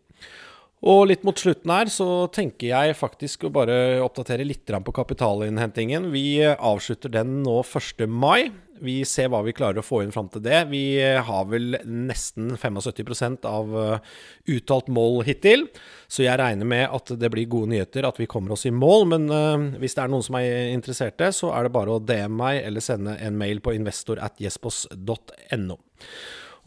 Og 0.79 1.09
litt 1.09 1.25
mot 1.27 1.35
slutten 1.35 1.71
her 1.73 1.89
så 1.91 2.29
tenker 2.31 2.69
jeg 2.69 2.95
faktisk 2.95 3.43
å 3.43 3.51
bare 3.51 3.99
oppdatere 3.99 4.45
litt 4.47 4.69
på 4.69 4.95
kapitalinnhentingen. 4.95 6.07
Vi 6.13 6.39
avslutter 6.55 7.11
den 7.11 7.41
nå 7.43 7.59
1. 7.65 8.05
mai. 8.07 8.47
Vi 8.79 9.01
ser 9.03 9.27
hva 9.27 9.41
vi 9.43 9.51
klarer 9.51 9.81
å 9.81 9.83
få 9.83 9.99
inn 10.05 10.13
fram 10.15 10.29
til 10.31 10.45
det. 10.45 10.61
Vi 10.71 11.01
har 11.03 11.49
vel 11.51 11.75
nesten 11.83 12.53
75 12.55 13.41
av 13.43 13.75
eh, 13.75 14.13
uttalt 14.55 14.87
mål 14.87 15.25
hittil. 15.27 15.67
Så 16.07 16.23
jeg 16.23 16.39
regner 16.39 16.71
med 16.71 16.85
at 16.87 17.11
det 17.19 17.31
blir 17.33 17.51
gode 17.51 17.73
nyheter, 17.73 18.07
at 18.07 18.21
vi 18.21 18.29
kommer 18.31 18.55
oss 18.55 18.63
i 18.69 18.71
mål. 18.71 19.03
Men 19.11 19.27
uh, 19.27 19.81
hvis 19.83 19.99
det 19.99 20.05
er 20.05 20.13
noen 20.13 20.23
som 20.25 20.39
er 20.39 20.71
interesserte, 20.71 21.27
så 21.35 21.51
er 21.57 21.67
det 21.67 21.75
bare 21.75 21.97
å 21.97 21.99
DM 21.99 22.39
meg 22.39 22.63
eller 22.63 22.81
sende 22.81 23.19
en 23.19 23.35
mail 23.37 23.59
på 23.59 23.75
investor 23.75 24.23
at 24.23 24.39
jespos.no. 24.39 25.77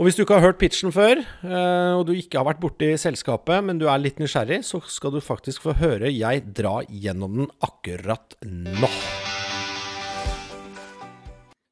Og 0.00 0.06
hvis 0.06 0.16
du 0.16 0.22
ikke 0.22 0.38
har 0.38 0.46
hørt 0.46 0.60
pitchen 0.60 0.92
før, 0.94 1.20
eh, 1.20 1.92
og 1.92 2.06
du 2.08 2.14
ikke 2.16 2.40
har 2.40 2.46
vært 2.48 2.62
borti 2.62 2.88
selskapet, 2.96 3.60
men 3.66 3.76
du 3.76 3.84
er 3.92 4.00
litt 4.00 4.22
nysgjerrig, 4.22 4.62
så 4.64 4.80
skal 4.88 5.12
du 5.12 5.20
faktisk 5.20 5.66
få 5.66 5.74
høre 5.76 6.08
jeg 6.08 6.46
dra 6.56 6.78
gjennom 6.88 7.42
den 7.42 7.50
akkurat 7.60 8.38
nå. 8.48 8.88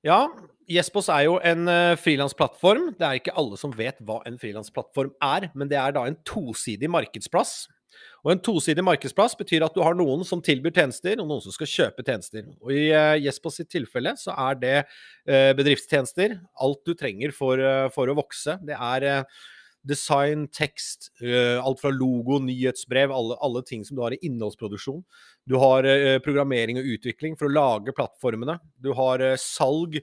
Ja, 0.05 0.27
Jespos 0.71 1.09
er 1.11 1.25
jo 1.27 1.41
en 1.43 1.65
uh, 1.67 1.97
frilansplattform. 1.99 2.93
Det 3.01 3.07
er 3.09 3.19
ikke 3.19 3.35
alle 3.41 3.57
som 3.59 3.73
vet 3.75 3.99
hva 4.07 4.21
en 4.29 4.37
frilansplattform 4.39 5.17
er, 5.25 5.49
men 5.59 5.73
det 5.73 5.81
er 5.81 5.97
da 5.97 6.05
en 6.07 6.21
tosidig 6.29 6.93
markedsplass 6.93 7.65
og 8.21 8.33
En 8.35 8.43
tosidig 8.45 8.85
markedsplass 8.85 9.37
betyr 9.39 9.65
at 9.65 9.77
du 9.77 9.81
har 9.85 9.97
noen 9.97 10.25
som 10.29 10.43
tilbyr 10.45 10.75
tjenester, 10.77 11.21
og 11.21 11.29
noen 11.29 11.45
som 11.45 11.55
skal 11.55 11.71
kjøpe 11.71 12.05
tjenester. 12.05 12.45
Og 12.61 12.75
I 12.75 12.91
uh, 12.93 13.15
Jespo 13.21 13.53
sitt 13.55 13.71
tilfelle 13.73 14.13
så 14.21 14.35
er 14.49 14.61
det 14.61 14.75
uh, 14.83 15.53
bedriftstjenester. 15.57 16.37
Alt 16.61 16.85
du 16.85 16.93
trenger 16.99 17.33
for, 17.37 17.61
uh, 17.61 17.89
for 17.95 18.13
å 18.13 18.19
vokse. 18.19 18.59
Det 18.67 18.77
er 18.77 19.25
design, 19.89 20.45
tekst, 20.53 21.09
alt 21.25 21.79
fra 21.81 21.89
logo, 21.89 22.37
nyhetsbrev, 22.45 23.09
alle, 23.17 23.39
alle, 23.41 23.63
ting 23.65 23.81
som 23.89 23.97
du 23.97 24.03
har 24.05 24.13
i 24.13 24.19
innholdsproduksjon. 24.29 24.99
Du 25.51 25.57
har 25.59 25.87
programmering 26.23 26.79
og 26.79 26.87
utvikling 26.95 27.35
for 27.39 27.49
å 27.49 27.55
lage 27.55 27.95
plattformene. 27.97 28.55
Du 28.79 28.93
har 28.95 29.25
salg 29.43 29.99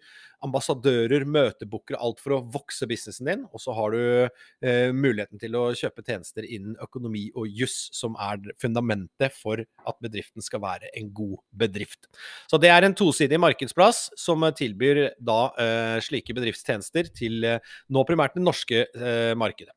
ambassadører, 0.46 1.26
møtebookere, 1.28 2.00
alt 2.02 2.22
for 2.22 2.36
å 2.36 2.42
vokse 2.54 2.88
businessen 2.90 3.30
din. 3.30 3.46
Og 3.52 3.62
så 3.62 3.74
har 3.78 3.94
du 3.94 4.02
eh, 4.28 4.90
muligheten 4.94 5.42
til 5.42 5.58
å 5.58 5.64
kjøpe 5.78 6.06
tjenester 6.06 6.46
innen 6.46 6.78
økonomi 6.84 7.28
og 7.36 7.50
juss, 7.50 7.78
som 7.96 8.18
er 8.22 8.42
fundamentet 8.62 9.36
for 9.38 9.62
at 9.64 10.04
bedriften 10.04 10.46
skal 10.46 10.62
være 10.64 10.92
en 10.98 11.10
god 11.16 11.40
bedrift. 11.64 12.10
Så 12.50 12.62
det 12.62 12.72
er 12.74 12.86
en 12.86 12.98
tosidig 12.98 13.40
markedsplass 13.42 14.08
som 14.20 14.46
tilbyr 14.58 15.04
da 15.18 15.40
eh, 15.62 15.98
slike 16.06 16.36
bedriftstjenester 16.38 17.12
til 17.18 17.48
eh, 17.48 17.74
nå 17.94 18.06
primært 18.08 18.38
det 18.38 18.46
norske 18.46 18.86
eh, 18.86 19.34
markedet. 19.38 19.74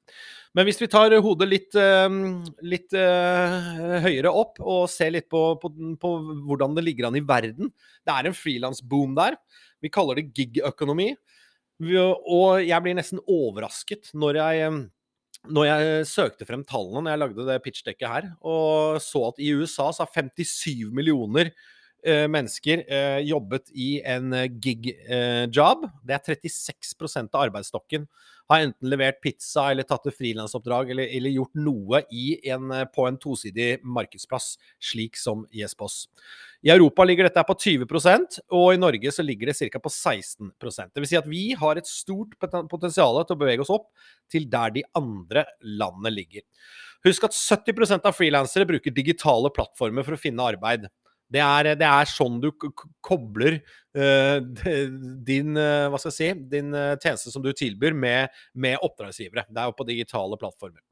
Men 0.57 0.67
hvis 0.67 0.81
vi 0.83 0.89
tar 0.91 1.15
hodet 1.23 1.47
litt, 1.47 1.77
eh, 1.79 2.09
litt 2.67 2.95
uh, 2.99 4.01
høyere 4.03 4.33
opp 4.35 4.59
og 4.59 4.89
ser 4.91 5.13
litt 5.15 5.29
på, 5.31 5.43
på, 5.63 5.71
på, 6.03 6.15
hvordan 6.49 6.75
det 6.75 6.87
ligger 6.89 7.07
an 7.07 7.19
i 7.21 7.23
verden 7.23 7.71
Det 7.71 8.15
er 8.15 8.27
en 8.27 8.35
frilansboom 8.35 9.15
der. 9.19 9.39
Vi 9.81 9.93
kaller 9.93 10.19
det 10.19 10.33
gig-økonomi. 10.35 11.13
Og 11.81 12.61
jeg 12.67 12.85
blir 12.85 12.97
nesten 12.99 13.23
overrasket 13.25 14.11
når 14.13 14.41
jeg, 14.41 14.73
når 15.49 15.69
jeg 15.69 16.09
søkte 16.11 16.49
frem 16.49 16.65
tallene 16.69 17.07
når 17.07 17.15
jeg 17.15 17.23
lagde 17.23 17.47
det 17.49 17.61
pitchdekket 17.65 18.11
her, 18.11 18.27
og 18.45 18.99
så 19.01 19.31
at 19.31 19.41
i 19.41 19.55
USA 19.57 19.89
så 19.95 20.05
har 20.05 20.13
57 20.13 20.91
millioner 20.93 21.55
eh, 22.05 22.27
mennesker 22.29 22.85
eh, 22.85 23.23
jobbet 23.31 23.73
i 23.73 23.95
en 24.05 24.35
gig-job. 24.61 25.89
det 26.05 26.19
er 26.19 26.37
36% 26.37 27.33
av 27.33 27.47
arbeidsstokken 27.47 28.05
har 28.51 28.65
enten 28.67 28.91
levert 28.91 29.21
pizza 29.23 29.69
eller 29.71 29.87
tatt 29.87 30.09
et 30.11 30.17
frilansoppdrag 30.17 30.91
eller, 30.91 31.07
eller, 31.17 31.31
gjort 31.31 31.55
noe 31.63 32.03
en, 32.11 32.73
på 32.91 33.07
en 33.07 33.19
tosidig 33.21 33.69
markedsplass, 33.87 34.57
slik 34.91 35.19
som 35.21 35.45
YesPos. 35.55 36.03
I 36.67 36.73
Europa 36.75 37.07
ligger 37.07 37.29
dette 37.29 37.45
på 37.47 37.57
20% 37.63 38.41
og 38.59 38.67
i 38.75 38.81
Norge 38.81 39.15
så 39.15 39.25
ligger 39.25 39.51
det 39.51 39.71
ca. 39.73 39.81
på 39.81 39.93
16% 39.93 40.91
Det 40.93 41.01
vil 41.01 41.09
si 41.09 41.19
at 41.21 41.31
vi 41.31 41.45
har 41.57 41.79
et 41.79 41.89
stort 41.89 42.35
potensial 42.43 43.23
til 43.23 43.37
å 43.37 43.41
bevege 43.41 43.65
oss 43.65 43.73
opp 43.73 43.89
til 44.31 44.51
der 44.51 44.75
de 44.75 44.85
andre 44.99 45.47
landene 45.63 46.13
ligger. 46.13 46.45
Husk 47.07 47.25
at 47.25 47.37
70% 47.37 48.05
av 48.05 48.17
frilansere 48.17 48.69
bruker 48.69 48.93
digitale 48.93 49.49
plattformer 49.57 50.05
for 50.05 50.17
å 50.17 50.21
finne 50.21 50.51
arbeid. 50.53 50.91
Det 51.31 51.43
er, 51.43 51.73
det 51.79 51.87
er 51.87 52.11
sånn 52.11 52.41
du 52.43 52.51
kobler 53.05 53.61
uh, 53.97 54.39
din, 55.31 55.57
uh, 55.57 55.99
si, 56.11 56.31
din 56.51 56.75
uh, 56.75 56.95
tjeneste 57.01 57.33
som 57.33 57.45
du 57.45 57.53
tilbyr, 57.55 57.95
med, 57.97 58.41
med, 58.55 58.79
oppdragsgivere. 58.83 59.47
Det 59.51 59.63
er 59.63 59.71
jo 59.71 59.77
på 59.79 59.87
digitale 59.89 60.41
plattformer. 60.41 60.83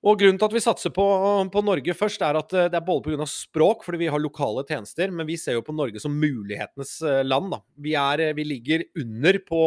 Og 0.00 0.16
Grunnen 0.16 0.38
til 0.40 0.48
at 0.48 0.54
vi 0.56 0.62
satser 0.64 0.92
på, 0.96 1.04
på 1.52 1.60
Norge 1.60 1.92
først, 1.92 2.22
er 2.24 2.38
at 2.40 2.54
det 2.72 2.76
er 2.78 2.84
både 2.86 3.12
pga. 3.12 3.26
språk, 3.28 3.82
fordi 3.84 4.06
vi 4.06 4.08
har 4.08 4.22
lokale 4.22 4.64
tjenester, 4.64 5.12
men 5.12 5.28
vi 5.28 5.36
ser 5.36 5.58
jo 5.58 5.64
på 5.66 5.74
Norge 5.76 6.00
som 6.00 6.14
mulighetenes 6.16 6.94
land. 7.28 7.50
Da. 7.52 7.58
Vi, 7.84 7.92
er, 8.00 8.22
vi 8.38 8.46
ligger 8.48 8.86
under 9.02 9.36
på 9.44 9.60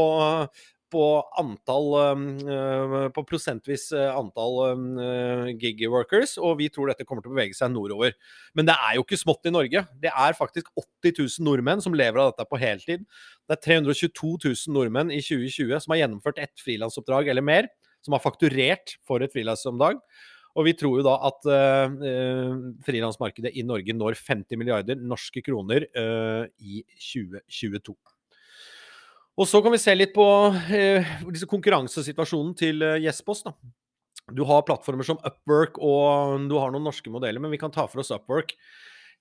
på 0.93 1.03
antall 1.41 1.88
uh, 1.97 3.07
På 3.15 3.23
prosentvis 3.27 3.88
uh, 3.95 4.13
antall 4.15 4.59
uh, 5.00 5.51
gig 5.59 5.81
workers, 5.91 6.35
og 6.38 6.59
vi 6.62 6.69
tror 6.73 6.91
dette 6.91 7.05
kommer 7.07 7.25
til 7.25 7.33
å 7.33 7.35
bevege 7.35 7.57
seg 7.57 7.73
nordover. 7.73 8.15
Men 8.57 8.69
det 8.69 8.75
er 8.77 8.97
jo 8.97 9.05
ikke 9.05 9.19
smått 9.19 9.50
i 9.50 9.53
Norge. 9.53 9.85
Det 10.03 10.12
er 10.12 10.38
faktisk 10.38 10.69
80 10.77 11.15
000 11.19 11.47
nordmenn 11.47 11.83
som 11.83 11.97
lever 11.97 12.21
av 12.21 12.33
dette 12.33 12.47
på 12.50 12.62
heltid. 12.62 13.07
Det 13.50 13.57
er 13.57 13.63
322 13.65 14.35
000 14.45 14.75
nordmenn 14.75 15.13
i 15.13 15.21
2020 15.23 15.83
som 15.83 15.95
har 15.95 16.03
gjennomført 16.03 16.43
ett 16.45 16.63
frilansoppdrag 16.63 17.33
eller 17.33 17.45
mer, 17.45 17.71
som 18.05 18.15
har 18.15 18.23
fakturert 18.23 18.97
for 19.07 19.23
et 19.25 19.33
frilansomdag. 19.33 20.00
Og 20.53 20.67
vi 20.67 20.75
tror 20.77 21.00
jo 21.00 21.05
da 21.05 21.15
at 21.29 21.47
uh, 21.50 22.57
frilansmarkedet 22.85 23.55
i 23.57 23.65
Norge 23.65 23.95
når 23.97 24.19
50 24.19 24.59
milliarder 24.62 25.00
norske 25.01 25.41
kroner 25.45 25.88
uh, 25.97 26.45
i 26.62 26.83
2022. 26.93 27.95
Og 29.33 29.49
så 29.49 29.63
kan 29.65 29.73
vi 29.73 29.81
se 29.81 29.93
litt 29.95 30.13
på 30.13 30.25
eh, 30.75 31.07
konkurransesituasjonen 31.49 32.53
til 32.57 32.85
eh, 32.85 32.99
Jespos. 33.01 33.41
da. 33.45 33.55
Du 34.31 34.43
har 34.47 34.65
plattformer 34.67 35.07
som 35.07 35.19
Upwork 35.25 35.79
og 35.81 36.45
du 36.47 36.55
har 36.61 36.71
noen 36.71 36.85
norske 36.85 37.11
modeller, 37.11 37.41
men 37.43 37.51
vi 37.51 37.59
kan 37.59 37.73
ta 37.73 37.87
for 37.89 38.03
oss 38.03 38.13
Upwork. 38.13 38.53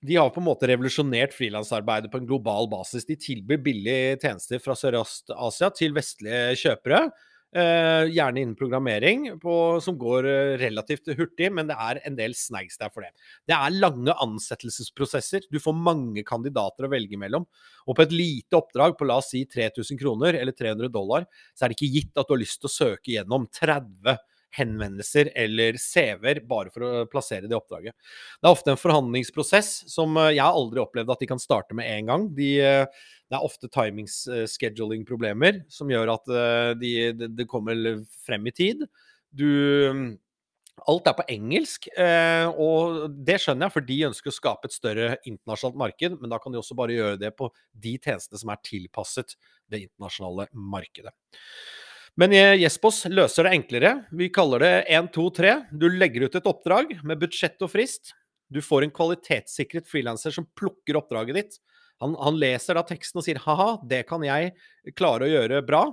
De 0.02 0.18
har 0.18 0.30
på 0.34 0.42
en 0.42 0.48
måte 0.48 0.68
revolusjonert 0.68 1.34
frilansarbeidet 1.34 2.10
på 2.12 2.20
en 2.20 2.28
global 2.28 2.68
basis. 2.70 3.06
De 3.06 3.16
tilbyr 3.16 3.60
billige 3.62 4.18
tjenester 4.22 4.62
fra 4.62 4.74
Sørøst-Asia 4.78 5.70
til 5.78 5.94
vestlige 5.96 6.56
kjøpere. 6.58 7.06
Uh, 7.52 8.08
gjerne 8.08 8.40
innen 8.40 8.56
programmering, 8.56 9.26
på, 9.36 9.54
som 9.84 9.98
går 10.00 10.24
uh, 10.24 10.52
relativt 10.56 11.10
hurtig, 11.18 11.50
men 11.52 11.68
det 11.68 11.76
er 11.76 12.00
en 12.08 12.16
del 12.16 12.32
snags 12.32 12.80
der 12.80 12.88
for 12.94 13.04
det. 13.04 13.10
Det 13.44 13.52
er 13.52 13.76
lange 13.76 14.14
ansettelsesprosesser. 14.24 15.44
Du 15.52 15.58
får 15.60 15.76
mange 15.76 16.24
kandidater 16.24 16.88
å 16.88 16.92
velge 16.94 17.20
mellom. 17.20 17.44
Og 17.84 17.98
på 17.98 18.06
et 18.06 18.14
lite 18.16 18.56
oppdrag 18.56 18.96
på 18.96 19.04
la 19.10 19.18
oss 19.20 19.34
si 19.34 19.44
3000 19.44 20.00
kroner 20.00 20.40
eller 20.40 20.56
300 20.56 20.88
dollar, 20.94 21.28
så 21.52 21.66
er 21.66 21.72
det 21.72 21.76
ikke 21.76 21.92
gitt 21.98 22.16
at 22.16 22.30
du 22.30 22.32
har 22.38 22.40
lyst 22.40 22.62
til 22.62 22.70
å 22.70 22.76
søke 22.78 23.12
gjennom 23.18 23.44
30 23.52 24.16
henvendelser 24.56 25.30
eller 25.38 25.78
CV-er 25.80 26.42
bare 26.48 26.72
for 26.72 26.84
å 26.86 27.04
plassere 27.10 27.48
det 27.48 27.56
oppdraget. 27.56 27.94
Det 28.40 28.48
er 28.48 28.52
ofte 28.52 28.74
en 28.74 28.80
forhandlingsprosess 28.80 29.72
som 29.92 30.16
eh, 30.20 30.34
jeg 30.36 30.44
har 30.44 30.56
aldri 30.56 30.82
opplevd 30.82 31.12
at 31.12 31.22
de 31.22 31.30
kan 31.30 31.42
starte 31.42 31.76
med 31.78 31.88
en 31.88 32.10
gang. 32.12 32.26
De, 32.36 32.50
eh, 32.60 33.06
det 33.32 33.38
er 33.38 33.46
ofte 33.46 33.70
timings-scheduling-problemer 33.72 35.62
som 35.72 35.90
gjør 35.92 36.16
at 36.18 36.28
det 36.80 36.90
de, 37.16 37.30
det 37.32 37.48
kommer 37.48 38.02
frem 38.26 38.50
i 38.50 38.52
tid. 38.54 38.84
Du 39.32 40.18
Alt 40.88 41.06
er 41.06 41.14
på 41.14 41.24
engelsk, 41.30 41.86
og 42.58 43.12
det 43.28 43.36
skjønner 43.42 43.68
jeg, 43.68 43.74
for 43.74 43.86
de 43.86 43.98
ønsker 44.08 44.32
å 44.32 44.34
skape 44.34 44.66
et 44.66 44.74
større 44.74 45.08
internasjonalt 45.28 45.78
marked. 45.78 46.16
Men 46.18 46.32
da 46.32 46.40
kan 46.42 46.50
de 46.50 46.58
også 46.58 46.74
bare 46.74 46.96
gjøre 46.96 47.20
det 47.20 47.30
på 47.38 47.50
de 47.84 47.92
tjenestene 48.00 48.40
som 48.40 48.50
er 48.50 48.62
tilpasset 48.66 49.36
det 49.70 49.84
internasjonale 49.84 50.48
markedet. 50.52 51.12
Men 52.20 52.34
Jespos 52.60 53.06
løser 53.08 53.46
det 53.46 53.54
enklere. 53.56 53.92
Vi 54.12 54.28
kaller 54.32 54.60
det 54.60 54.72
1, 54.92 55.08
2, 55.14 55.28
3. 55.38 55.52
Du 55.80 55.86
legger 55.88 56.26
ut 56.26 56.34
et 56.36 56.48
oppdrag 56.48 56.98
med 57.08 57.22
budsjett 57.22 57.62
og 57.64 57.72
frist. 57.72 58.12
Du 58.52 58.60
får 58.60 58.84
en 58.84 58.92
kvalitetssikret 58.92 59.88
frilanser 59.88 60.34
som 60.34 60.44
plukker 60.58 60.98
oppdraget 61.00 61.38
ditt. 61.38 61.56
Han, 62.02 62.16
han, 62.20 62.36
leser 62.36 62.76
da 62.76 62.82
teksten 62.84 63.20
og 63.20 63.24
sier 63.24 63.40
ha-ha, 63.44 63.76
det 63.88 64.02
kan 64.08 64.24
jeg 64.26 64.52
klare 64.98 65.24
å 65.24 65.30
gjøre 65.30 65.62
bra. 65.64 65.86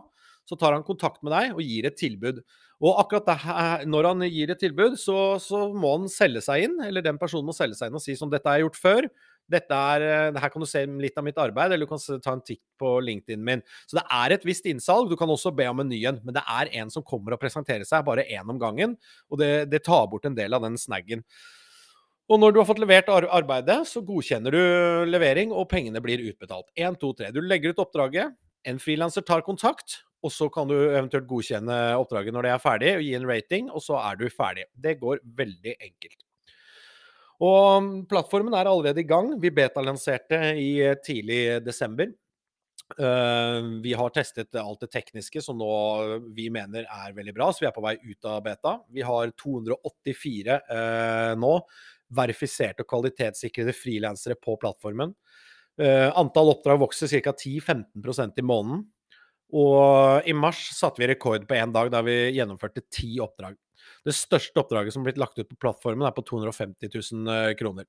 Så 0.49 0.57
tar 0.59 0.73
han 0.73 0.83
kontakt 0.83 1.21
med 1.23 1.31
deg 1.35 1.53
og 1.53 1.63
gir 1.63 1.87
et 1.87 1.99
tilbud. 1.99 2.41
Og 2.79 2.99
akkurat 3.01 3.27
der, 3.27 3.85
når 3.87 4.07
han 4.09 4.25
gir 4.27 4.51
et 4.51 4.59
tilbud, 4.59 4.95
så, 4.99 5.37
så, 5.43 5.67
må 5.75 5.93
han 5.97 6.11
selge 6.11 6.41
seg 6.43 6.65
inn, 6.65 6.77
eller 6.87 7.05
den 7.05 7.19
personen 7.21 7.47
må 7.47 7.55
selge 7.55 7.77
seg 7.77 7.91
inn 7.91 7.99
og 7.99 8.03
si 8.03 8.15
som 8.17 8.31
dette 8.31 8.49
har 8.49 8.57
jeg 8.57 8.67
gjort 8.67 8.79
før, 8.81 9.09
dette 9.49 9.75
er, 9.75 10.05
eh, 10.05 10.39
her 10.39 10.51
kan 10.53 10.61
du 10.61 10.67
se 10.69 10.85
litt 10.85 11.17
av 11.17 11.25
mitt 11.25 11.37
arbeid, 11.41 11.73
eller 11.73 11.85
du 11.85 11.89
kan 11.89 12.21
ta 12.21 12.33
en 12.35 12.43
tikk 12.45 12.61
på 12.79 12.95
LinkedIn 13.03 13.43
min. 13.43 13.63
Så 13.87 13.97
det 13.97 14.05
er 14.05 14.35
et 14.35 14.45
visst 14.45 14.67
innsalg. 14.69 15.09
Du 15.09 15.17
kan 15.17 15.29
også 15.29 15.53
be 15.55 15.67
om 15.69 15.81
en 15.81 15.89
ny 15.89 16.03
en, 16.05 16.19
men 16.23 16.35
det 16.35 16.43
er 16.45 16.69
en 16.81 16.91
som 16.93 17.03
kommer 17.03 17.33
og 17.33 17.41
presenterer 17.41 17.87
seg 17.87 18.05
bare 18.05 18.27
én 18.29 18.49
om 18.49 18.59
gangen. 18.61 18.97
Og 19.29 19.41
det, 19.41 19.69
det, 19.71 19.83
tar 19.83 20.07
bort 20.11 20.27
en 20.27 20.37
del 20.37 20.53
av 20.53 20.61
den 20.65 20.77
snaggen. 20.77 21.23
Og 22.29 22.37
når 22.37 22.53
du 22.53 22.59
har 22.61 22.67
fått 22.69 22.81
levert 22.81 23.09
arbeidet, 23.09 23.79
så 23.89 24.03
godkjenner 24.05 24.53
du 24.53 25.09
levering, 25.09 25.51
og 25.51 25.69
pengene 25.71 26.01
blir 26.03 26.21
utbetalt. 26.29 26.69
1, 26.77 26.99
2, 27.01 27.13
3. 27.23 27.31
Du 27.33 27.41
legger 27.41 27.73
ut 27.73 27.81
oppdraget. 27.81 28.37
En 28.69 28.77
frilanser 28.77 29.25
tar 29.25 29.41
kontakt, 29.41 30.03
og 30.21 30.33
så 30.35 30.49
kan 30.53 30.69
du 30.69 30.75
eventuelt 30.77 31.29
godkjenne 31.29 31.79
oppdraget 31.97 32.35
når 32.35 32.45
det 32.45 32.53
er 32.53 32.61
ferdig, 32.61 32.95
og 32.99 33.05
gi 33.07 33.13
en 33.17 33.29
rating, 33.29 33.69
og 33.73 33.81
så 33.81 33.97
er 34.03 34.19
du 34.19 34.27
ferdig. 34.29 34.69
Det 34.77 34.99
går 35.01 35.23
veldig 35.39 35.79
enkelt. 35.79 36.28
Og 37.39 37.91
plattformen 38.11 38.55
er 38.57 38.67
allerede 38.67 38.99
i 38.99 39.07
gang. 39.07 39.31
Vi 39.39 39.51
betalanserte 39.55 40.41
i 40.59 40.73
eh, 40.83 40.97
tidlig 41.03 41.59
desember. 41.63 42.11
Uh, 42.97 43.81
vi 43.83 43.91
har 43.93 44.09
testet 44.09 44.55
alt 44.57 44.81
det 44.81 44.89
tekniske 44.89 45.43
som 45.45 45.59
nå 45.59 45.73
vi 46.33 46.47
mener 46.49 46.87
er 46.89 47.13
veldig 47.13 47.35
bra, 47.37 47.51
så 47.53 47.61
vi 47.61 47.67
er 47.69 47.75
på 47.75 47.83
vei 47.85 47.93
ut 48.01 48.25
av 48.25 48.41
beta. 48.47 48.73
Vi 48.89 49.03
har 49.05 49.29
284 49.37 50.57
uh, 50.57 50.79
eh, 50.79 51.33
nå 51.37 51.53
verifiserte 52.17 52.81
og 52.81 52.89
kvalitetssikrede 52.89 53.75
frilansere 53.77 54.39
på 54.41 54.57
plattformen. 54.57 55.13
Uh, 55.79 56.09
antall 56.17 56.55
oppdrag 56.55 56.81
vokser 56.81 57.13
ca. 57.21 57.35
10-15% 57.35 58.41
i 58.41 58.47
måneden. 58.49 58.87
Og 59.53 60.25
i 60.29 60.33
mars 60.37 60.65
satte 60.77 61.01
vi 61.01 61.09
rekord 61.09 61.45
på 61.49 61.57
én 61.57 61.71
dag 61.73 61.93
da 61.93 62.01
vi 62.05 62.17
gjennomførte 62.35 62.85
ti 62.89 63.15
oppdrag. 63.21 63.57
Det 64.05 64.15
største 64.15 64.61
oppdraget 64.61 64.95
som 64.95 65.03
har 65.03 65.09
blitt 65.09 65.21
lagt 65.21 65.39
ut 65.39 65.49
på 65.49 65.59
plattformen, 65.59 66.07
er 66.07 66.15
på 66.15 66.23
250 66.27 66.91
000 66.93 67.33
eh, 67.33 67.53
kroner. 67.59 67.87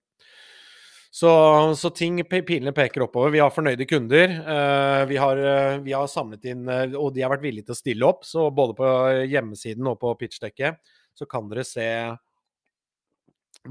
Så, 1.11 1.31
så 1.75 1.90
ting 1.90 2.21
pilene 2.25 2.73
peker 2.73 3.02
oppover. 3.02 3.33
Vi 3.35 3.40
har 3.43 3.50
fornøyde 3.50 3.87
kunder. 3.90 4.31
Uh, 4.47 5.02
vi, 5.11 5.17
har, 5.19 5.40
uh, 5.43 5.79
vi, 5.83 5.90
har, 5.90 6.07
samlet 6.07 6.45
inn, 6.52 6.69
og 6.95 7.11
de 7.14 7.25
har 7.25 7.33
vært 7.33 7.43
villige 7.43 7.67
til 7.67 7.75
å 7.75 7.81
stille 7.81 8.07
opp. 8.07 8.23
Så 8.26 8.47
både 8.55 8.76
på 8.79 8.90
hjemmesiden 9.26 9.90
og 9.90 9.99
på 10.02 10.14
pitchdekket 10.21 10.79
så 11.19 11.26
kan 11.26 11.50
dere 11.50 11.67
se 11.67 11.88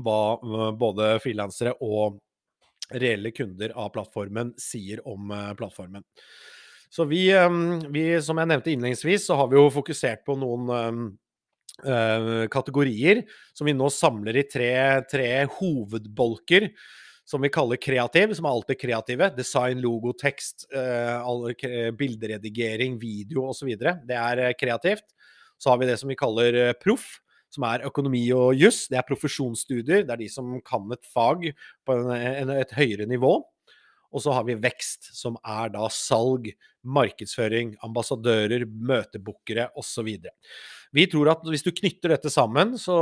hva 0.03 0.19
både 0.77 1.13
frilansere 1.23 1.71
og 1.81 2.19
reelle 2.99 3.31
kunder 3.33 3.71
av 3.79 3.93
plattformen 3.95 4.51
sier 4.59 4.99
om 5.07 5.31
plattformen. 5.57 6.03
Så 6.91 7.07
vi, 7.09 7.23
vi, 7.93 8.03
som 8.21 8.37
jeg 8.41 8.51
nevnte 8.51 8.73
innledningsvis, 8.73 9.25
så 9.29 9.39
har 9.39 9.49
vi 9.49 9.57
jo 9.57 9.71
fokusert 9.73 10.21
på 10.27 10.35
noen 10.41 11.15
kategorier 12.51 13.23
som 13.55 13.67
vi 13.69 13.75
nå 13.75 13.89
samler 13.93 14.41
i 14.41 14.47
tre, 14.47 14.73
tre, 15.09 15.29
hovedbolker. 15.59 16.69
Som 17.29 17.43
vi 17.45 17.51
kaller 17.53 17.77
kreativ, 17.77 18.31
som 18.33 18.47
er 18.47 18.55
alltid 18.55 18.79
kreative. 18.81 19.27
Design, 19.35 19.83
logo, 19.83 20.15
tekst, 20.17 20.65
uh, 20.73 21.21
bilderedigering, 21.93 22.95
video 22.97 23.43
osv. 23.51 23.69
Det 23.77 24.17
er 24.17 24.41
uh, 24.47 24.53
kreativt. 24.57 25.05
Så 25.61 25.69
har 25.69 25.77
vi 25.77 25.85
det 25.91 25.99
som 26.01 26.09
vi 26.09 26.17
kaller 26.17 26.57
proff, 26.81 27.19
som 27.53 27.67
er 27.69 27.85
økonomi 27.85 28.23
og 28.33 28.57
juss. 28.57 28.87
Det 28.89 28.97
er 28.97 29.05
profesjonsstudier. 29.05 30.07
Det 30.07 30.15
er 30.15 30.23
de 30.23 30.29
som 30.33 30.57
kan 30.65 30.89
et 30.95 31.05
fag 31.13 31.51
på 31.85 31.99
et 32.15 32.73
høyere 32.79 33.05
nivå. 33.09 33.35
Og 34.09 34.23
så 34.23 34.33
har 34.33 34.45
vi 34.47 34.57
vekst, 34.57 35.11
som 35.17 35.37
er 35.45 35.69
da 35.73 35.85
salg, 35.93 36.49
markedsføring, 36.81 37.75
ambassadører, 37.85 38.65
møtebookere 38.65 39.67
osv. 39.77 40.09
Vi 40.95 41.05
tror 41.11 41.33
at 41.35 41.45
hvis 41.45 41.65
du 41.65 41.73
knytter 41.75 42.15
dette 42.15 42.31
sammen, 42.33 42.73
så 42.81 42.97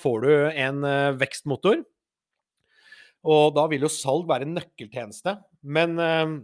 får 0.00 0.24
du 0.24 0.32
en 0.48 0.80
uh, 0.86 1.18
vekstmotor. 1.20 1.82
Og 3.26 3.56
da 3.56 3.66
vil 3.68 3.84
jo 3.84 3.92
salg 3.92 4.24
være 4.30 4.46
en 4.46 4.56
nøkkeltjeneste. 4.56 5.36
Men 5.76 5.98
uh, 6.00 6.38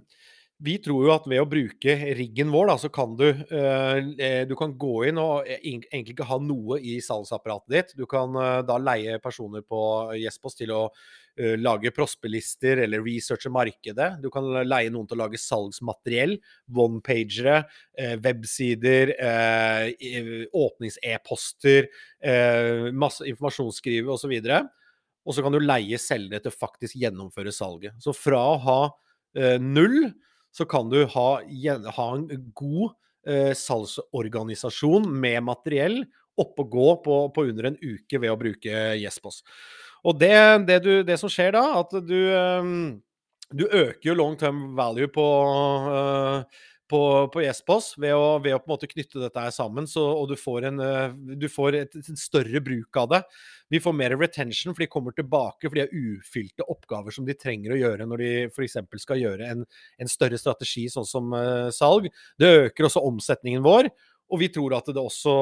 vi 0.63 0.77
tror 0.83 1.07
jo 1.07 1.11
at 1.15 1.25
ved 1.27 1.43
å 1.43 1.49
bruke 1.49 1.95
riggen 2.17 2.53
vår, 2.53 2.69
da, 2.71 2.77
så 2.79 2.91
kan 2.93 3.17
du 3.19 3.27
eh, 3.27 4.43
Du 4.49 4.55
kan 4.59 4.75
gå 4.79 5.09
inn 5.09 5.19
og 5.21 5.49
egentlig 5.49 6.15
ikke 6.15 6.29
ha 6.29 6.39
noe 6.43 6.79
i 6.79 6.99
salgsapparatet 7.03 7.75
ditt. 7.75 7.95
Du 7.99 8.05
kan 8.11 8.37
eh, 8.39 8.61
da 8.69 8.79
leie 8.79 9.19
personer 9.23 9.65
på 9.67 9.83
Jespos 10.21 10.57
til 10.59 10.73
å 10.75 10.83
eh, 11.37 11.57
lage 11.59 11.93
prospelister 11.95 12.85
eller 12.85 13.03
researche 13.03 13.51
markedet. 13.53 14.13
Du 14.23 14.31
kan 14.35 14.47
leie 14.63 14.93
noen 14.95 15.11
til 15.11 15.19
å 15.19 15.25
lage 15.25 15.41
salgsmateriell. 15.43 16.37
One-pagere, 16.79 17.65
eh, 17.99 18.17
websider, 18.23 19.17
eh, 19.19 20.47
åpnings-e-poster, 20.55 21.91
eh, 22.23 22.91
masse 22.95 23.27
informasjonsskrive 23.27 24.15
osv. 24.15 24.37
Og 25.23 25.35
så 25.35 25.43
kan 25.43 25.55
du 25.55 25.63
leie 25.63 25.99
selgere 26.03 26.47
til 26.47 26.55
faktisk 26.55 27.03
gjennomføre 27.03 27.55
salget. 27.55 27.99
Så 28.03 28.15
fra 28.15 28.43
å 28.53 28.61
ha 28.63 28.83
null 29.63 30.13
så 30.53 30.67
kan 30.69 30.91
du 30.93 31.03
ha, 31.09 31.29
ha 31.97 32.09
en 32.15 32.27
god 32.55 32.93
eh, 33.29 33.53
salgsorganisasjon 33.57 35.09
med 35.09 35.41
materiell 35.47 36.03
oppe 36.41 36.65
og 36.65 36.73
gå 36.73 36.89
på, 37.05 37.17
på, 37.35 37.47
under 37.53 37.71
en 37.71 37.79
uke 37.81 38.21
ved 38.21 38.33
å 38.33 38.39
bruke 38.41 38.83
Jespos. 39.01 39.43
Og 40.03 40.19
det, 40.19 40.35
det, 40.69 40.79
du, 40.85 40.93
det, 41.07 41.19
som 41.21 41.31
skjer 41.31 41.55
da, 41.57 41.65
at 41.81 41.95
du, 42.05 42.19
eh, 42.35 42.71
du 43.53 43.65
øker 43.69 44.11
jo 44.11 44.19
long 44.19 44.37
term 44.41 44.73
value 44.79 45.11
på 45.13 45.27
eh, 45.93 46.63
på, 46.93 47.01
på 47.33 47.41
ved 47.41 48.13
å, 48.13 48.25
ved 48.43 48.55
å, 48.55 48.61
på 48.61 48.69
en 48.69 48.73
måte 48.75 48.89
knytte 48.91 49.21
dette 49.23 49.45
her 49.45 49.55
sammen, 49.55 49.87
så, 49.89 50.03
og 50.13 50.29
du 50.29 50.37
får, 50.37 50.69
en, 50.69 50.83
eh, 50.85 51.15
du 51.41 51.49
får 51.49 51.79
et, 51.79 51.97
et, 52.03 52.13
større 52.21 52.61
bruk 52.65 53.01
av 53.01 53.09
det. 53.15 53.23
Vi 53.73 53.81
får 53.81 53.97
mer 53.97 54.17
retention, 54.21 54.75
for 54.75 54.85
de 54.85 54.91
kommer 54.93 55.17
tilbake 55.17 55.69
for 55.69 55.79
de 55.79 55.87
har 55.87 55.95
ufylte 55.97 56.67
oppgaver 56.69 57.15
som 57.17 57.29
de 57.29 57.37
trenger 57.39 57.73
å 57.73 57.81
gjøre 57.81 58.09
når 58.09 58.25
de 58.25 58.33
f.eks. 58.51 58.77
skal 59.01 59.23
gjøre 59.23 59.49
en, 59.55 59.65
en, 59.99 60.13
større 60.13 60.41
strategi, 60.41 60.89
sånn 60.93 61.09
som 61.09 61.33
uh, 61.33 61.71
salg. 61.73 62.11
Det 62.41 62.51
øker 62.67 62.89
også 62.89 63.05
omsetningen 63.09 63.65
vår. 63.65 63.89
Og 64.33 64.41
vi 64.41 64.49
tror 64.53 64.77
at 64.77 64.89
det 64.89 65.01
også 65.01 65.33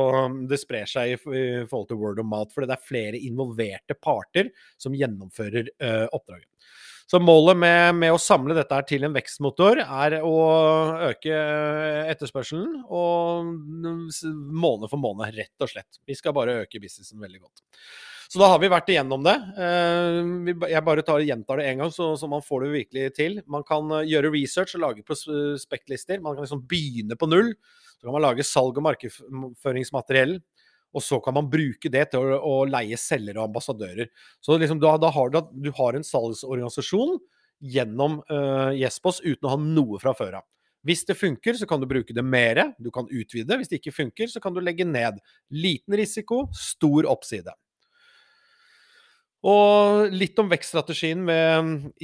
det 0.50 0.58
sprer 0.58 0.88
seg 0.90 1.12
i, 1.12 1.18
i 1.18 1.42
forhold 1.70 1.90
til 1.90 1.98
word 1.98 2.22
of 2.22 2.26
mouth, 2.26 2.54
fordi 2.54 2.70
det 2.70 2.78
er 2.78 2.86
flere 2.86 3.20
involverte 3.26 3.98
parter 3.98 4.50
som 4.82 4.94
gjennomfører 4.98 5.70
uh, 5.82 6.06
oppdraget. 6.14 6.48
Så 7.10 7.18
målet 7.18 7.58
med, 7.58 7.96
med, 7.98 8.12
å 8.14 8.20
samle 8.22 8.54
dette 8.54 8.76
til 8.86 9.02
en 9.02 9.14
vekstmotor 9.16 9.80
er 9.82 10.20
å 10.22 10.34
øke 11.08 11.40
etterspørselen 12.12 12.84
og 12.86 13.48
måned 13.50 14.86
for 14.92 15.02
måned, 15.02 15.34
rett 15.34 15.66
og 15.66 15.72
slett. 15.72 15.98
Vi 16.06 16.14
skal 16.14 16.36
bare 16.36 16.60
øke 16.62 16.78
businessen 16.78 17.18
veldig 17.18 17.42
godt. 17.42 17.64
Så 18.30 18.38
da 18.38 18.46
har 18.52 18.60
vi 18.62 18.70
vært 18.70 18.92
igjennom 18.92 19.24
det. 19.26 19.34
Eh, 19.58 20.52
jeg 20.70 20.84
bare 20.86 21.02
tar, 21.02 21.24
gjentar 21.26 21.58
det 21.58 21.66
én 21.72 21.82
gang, 21.82 21.90
så, 21.90 22.12
så, 22.14 22.28
man 22.30 22.44
får 22.46 22.62
det 22.62 22.70
virkelig 22.76 23.08
til. 23.16 23.40
Man 23.50 23.66
kan 23.66 23.90
eh, 23.96 24.06
gjøre 24.06 24.30
research 24.30 24.76
og 24.78 24.84
lage 24.84 25.02
prospektlister. 25.02 26.22
Man 26.22 26.36
kan 26.36 26.46
liksom 26.46 26.62
begynne 26.70 27.18
på 27.18 27.26
null. 27.26 27.50
Så 27.96 28.06
kan 28.06 28.14
man 28.14 28.22
lage 28.22 28.46
salg- 28.46 28.78
og 28.78 28.86
markedsføringsmateriell. 28.86 30.36
Og 30.96 31.04
så 31.04 31.20
kan 31.22 31.36
man 31.36 31.50
bruke 31.50 31.90
det 31.92 32.08
til 32.12 32.24
å, 32.24 32.38
å 32.42 32.54
leie 32.68 32.98
selgere 32.98 33.40
og 33.40 33.50
ambassadører. 33.50 34.10
Så 34.42 34.58
liksom, 34.58 34.80
da, 34.82 34.96
da 35.00 35.12
har 35.14 35.30
du, 35.32 35.40
du, 35.66 35.70
har 35.76 35.96
en 35.96 36.06
salgsorganisasjon 36.06 37.18
gjennom 37.60 38.20
uh, 38.32 38.72
Jespos 38.74 39.20
uten 39.22 39.46
å 39.46 39.54
ha 39.54 39.60
noe 39.60 40.00
fra 40.02 40.14
før 40.16 40.40
av. 40.40 40.48
Hvis 40.86 41.04
det 41.04 41.18
funker, 41.20 41.58
så 41.60 41.68
kan 41.68 41.82
du 41.82 41.86
bruke 41.88 42.14
det 42.16 42.24
mer. 42.24 42.62
Du 42.80 42.88
kan 42.94 43.08
utvide. 43.12 43.58
Hvis 43.60 43.68
det 43.68 43.82
ikke 43.82 43.98
funker, 43.98 44.30
så 44.32 44.40
kan 44.40 44.54
du 44.56 44.62
legge 44.64 44.86
ned. 44.88 45.18
Liten 45.52 45.96
risiko, 46.00 46.46
stor 46.56 47.08
oppside. 47.10 47.52
Og 49.40 50.12
litt 50.12 50.36
om 50.36 50.50
vekststrategien 50.50 51.22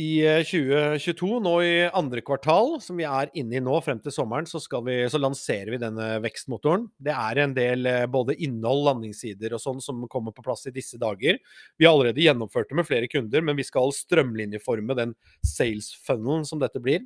i 0.00 0.08
2022. 0.48 1.26
Eh, 1.36 1.42
nå 1.44 1.52
i 1.60 1.74
andre 1.92 2.22
kvartal, 2.24 2.78
som 2.80 2.96
vi 2.96 3.04
er 3.04 3.28
inne 3.36 3.58
i 3.58 3.60
nå 3.60 3.76
frem 3.84 4.00
til 4.00 4.14
sommeren, 4.14 4.48
så, 4.48 4.62
vi, 4.86 5.02
så, 5.12 5.20
lanserer 5.20 5.74
vi 5.74 5.80
denne 5.82 6.14
vekstmotoren. 6.24 6.86
Det 6.96 7.12
er 7.12 7.42
en 7.44 7.52
del 7.56 7.90
eh, 7.90 8.06
både 8.08 8.38
innhold, 8.40 8.86
landingssider 8.88 9.52
og 9.52 9.60
sånn 9.60 9.84
som 9.84 10.00
kommer 10.08 10.32
på 10.32 10.46
plass 10.46 10.64
i 10.70 10.72
disse 10.72 10.96
dager. 11.02 11.36
Vi 11.76 11.84
har 11.84 11.92
allerede 11.92 12.24
gjennomført 12.24 12.72
det 12.72 12.80
med 12.80 12.88
flere 12.88 13.12
kunder, 13.12 13.44
men 13.44 13.60
vi 13.60 13.68
skal 13.68 13.92
strømlinjeforme 13.92 14.96
den 14.96 15.12
sales 15.44 15.92
funnelen 16.08 16.48
som 16.48 16.64
dette 16.64 16.80
blir. 16.80 17.04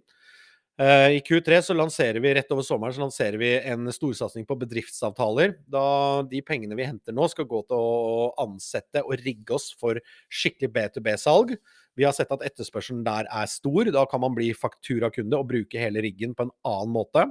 Eh, 0.80 1.10
I 1.16 1.20
Q3 1.20 1.60
så 1.60 1.74
lanserer 1.76 2.22
vi 2.24 2.30
rett 2.34 2.52
over 2.54 2.64
sommeren 2.64 2.94
så 2.96 3.02
lanserer 3.02 3.36
vi 3.36 3.50
en 3.68 3.90
storsatsing 3.92 4.46
på 4.48 4.56
bedriftsavtaler. 4.62 5.58
Da 5.68 6.22
de 6.30 6.40
pengene 6.46 6.78
vi 6.78 6.86
henter 6.88 7.12
nå, 7.12 7.26
skal 7.28 7.48
gå 7.50 7.60
til 7.68 7.76
å 7.76 8.30
ansette 8.40 9.02
og 9.04 9.18
rigge 9.20 9.58
oss 9.58 9.74
for 9.76 10.00
skikkelig 10.32 10.70
B2B-salg. 10.76 11.52
Vi 12.00 12.06
har 12.06 12.14
sett 12.16 12.32
at 12.32 12.46
etterspørselen 12.46 13.02
der 13.04 13.28
er 13.28 13.50
stor. 13.50 13.90
Da 13.92 14.06
kan 14.08 14.22
man 14.24 14.32
bli 14.38 14.54
fakturakunde 14.56 15.36
og 15.36 15.50
bruke 15.50 15.82
hele 15.82 16.00
riggen 16.06 16.32
på 16.38 16.48
en 16.48 16.54
annen 16.64 16.94
måte. 16.94 17.26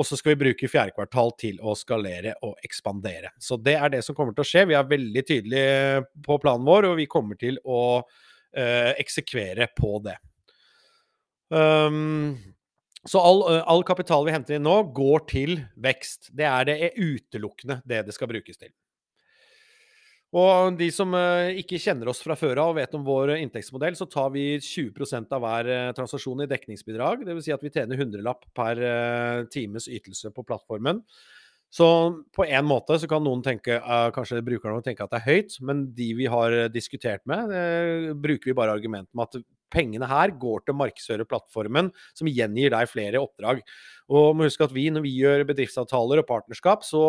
Og 0.00 0.08
så 0.08 0.16
skal 0.16 0.32
vi 0.32 0.46
bruke 0.46 0.70
fjerde 0.72 0.96
kvartal 0.96 1.34
til 1.36 1.58
å 1.60 1.74
skalere 1.76 2.32
og 2.40 2.56
ekspandere. 2.64 3.34
Så 3.36 3.58
det 3.60 3.76
er 3.76 3.92
det 3.92 4.00
som 4.06 4.16
kommer 4.16 4.32
til 4.32 4.46
å 4.46 4.48
skje. 4.48 4.64
Vi 4.70 4.78
er 4.78 4.88
veldig 4.88 5.24
tydelige 5.28 6.06
på 6.24 6.40
planen 6.40 6.64
vår, 6.64 6.88
og 6.88 6.96
vi 7.02 7.10
kommer 7.10 7.36
til 7.36 7.60
å 7.68 7.82
øh, 8.00 8.92
eksekvere 8.96 9.68
på 9.76 9.98
det. 10.08 10.16
Um, 11.52 12.38
så 13.08 13.18
all, 13.18 13.42
all, 13.66 13.82
kapital 13.86 14.24
vi 14.26 14.34
henter 14.34 14.56
inn 14.56 14.66
nå, 14.66 14.76
går 14.94 15.26
til 15.30 15.56
vekst. 15.82 16.30
Det 16.36 16.46
er 16.46 16.68
det 16.68 16.78
er 16.86 17.00
utelukkende 17.00 17.80
det 17.88 18.04
det 18.06 18.14
skal 18.14 18.30
brukes 18.30 18.60
til. 18.60 18.70
Og 20.32 20.78
de 20.78 20.86
som 20.94 21.12
ikke 21.60 21.80
kjenner 21.82 22.08
oss 22.08 22.22
fra 22.24 22.32
før 22.40 22.62
av 22.62 22.70
og 22.72 22.78
vet 22.78 22.94
om 22.96 23.02
vår 23.04 23.34
inntektsmodell, 23.34 23.98
så 23.98 24.06
tar 24.08 24.30
vi 24.32 24.46
20% 24.64 25.34
av 25.36 25.42
hver 25.44 25.68
transaksjon 25.98 26.46
i 26.46 26.48
dekningsbidrag. 26.48 27.26
Dvs. 27.26 27.44
Si 27.44 27.52
at 27.52 27.66
vi 27.66 27.72
tjener 27.74 28.00
100-lapp 28.00 28.46
per 28.56 28.80
times 29.52 29.90
ytelse 29.92 30.32
på 30.32 30.46
plattformen. 30.48 31.02
Så 31.72 31.86
på 32.36 32.44
en 32.44 32.66
måte 32.68 32.98
så 33.00 33.08
kan 33.08 33.24
noen 33.24 33.40
tenke, 33.44 33.78
kanskje 34.12 34.42
brukerne 34.44 34.80
tenke 34.84 35.06
at 35.06 35.12
det 35.14 35.20
er 35.22 35.28
høyt, 35.28 35.54
men 35.64 35.86
de 35.96 36.08
vi 36.18 36.26
har 36.28 36.56
diskutert 36.72 37.24
med, 37.28 37.52
bruker 38.20 38.50
vi 38.50 38.56
bare 38.56 38.74
argumentet 38.76 39.12
med 39.16 39.28
at 39.28 39.46
pengene 39.72 40.08
her 40.10 40.34
går 40.38 40.64
til 40.64 40.74
å 40.74 40.80
markedsføre 40.82 41.28
plattformen, 41.28 41.90
som 42.16 42.30
igjen 42.30 42.56
gir 42.58 42.72
deg 42.74 42.90
flere 42.90 43.22
oppdrag. 43.22 43.62
Og 44.12 44.32
må 44.36 44.48
huske 44.48 44.66
at 44.66 44.74
vi, 44.74 44.88
når 44.92 45.06
vi 45.06 45.16
gjør 45.18 45.46
bedriftsavtaler 45.48 46.22
og 46.22 46.28
partnerskap, 46.28 46.84
så, 46.86 47.04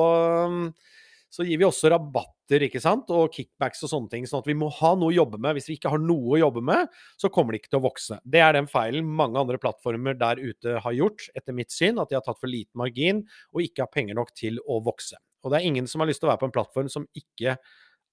så 1.34 1.45
gir 1.47 1.60
vi 1.60 1.67
også 1.67 1.91
rabatter 1.93 2.67
ikke 2.67 2.82
sant? 2.84 3.10
og 3.13 3.34
kickbacks 3.34 3.84
og 3.86 3.91
sånne 3.91 4.12
ting. 4.12 4.28
Sånn 4.30 4.43
at 4.43 4.49
vi 4.49 4.58
må 4.58 4.69
ha 4.80 4.93
noe 4.99 5.12
å 5.12 5.15
jobbe 5.15 5.39
med. 5.41 5.58
Hvis 5.58 5.69
vi 5.71 5.78
ikke 5.80 5.91
har 5.93 6.02
noe 6.02 6.38
å 6.38 6.41
jobbe 6.41 6.63
med, 6.65 6.91
så 7.19 7.32
kommer 7.34 7.54
det 7.54 7.63
ikke 7.63 7.73
til 7.73 7.82
å 7.82 7.88
vokse. 7.88 8.19
Det 8.23 8.43
er 8.45 8.56
den 8.58 8.69
feilen 8.71 9.10
mange 9.21 9.41
andre 9.41 9.60
plattformer 9.62 10.17
der 10.19 10.41
ute 10.41 10.80
har 10.86 10.97
gjort, 10.97 11.28
etter 11.36 11.58
mitt 11.58 11.73
syn. 11.73 12.02
At 12.02 12.12
de 12.12 12.19
har 12.19 12.26
tatt 12.26 12.41
for 12.41 12.52
liten 12.52 12.78
margin 12.80 13.23
og 13.52 13.65
ikke 13.65 13.86
har 13.88 13.93
penger 13.93 14.19
nok 14.19 14.36
til 14.38 14.62
å 14.67 14.80
vokse. 14.86 15.19
Og 15.43 15.52
det 15.52 15.60
er 15.60 15.67
ingen 15.67 15.89
som 15.91 16.04
har 16.04 16.08
lyst 16.08 16.23
til 16.23 16.30
å 16.30 16.34
være 16.34 16.43
på 16.45 16.47
en 16.49 16.56
plattform 16.56 16.91
som 16.91 17.10
ikke 17.19 17.58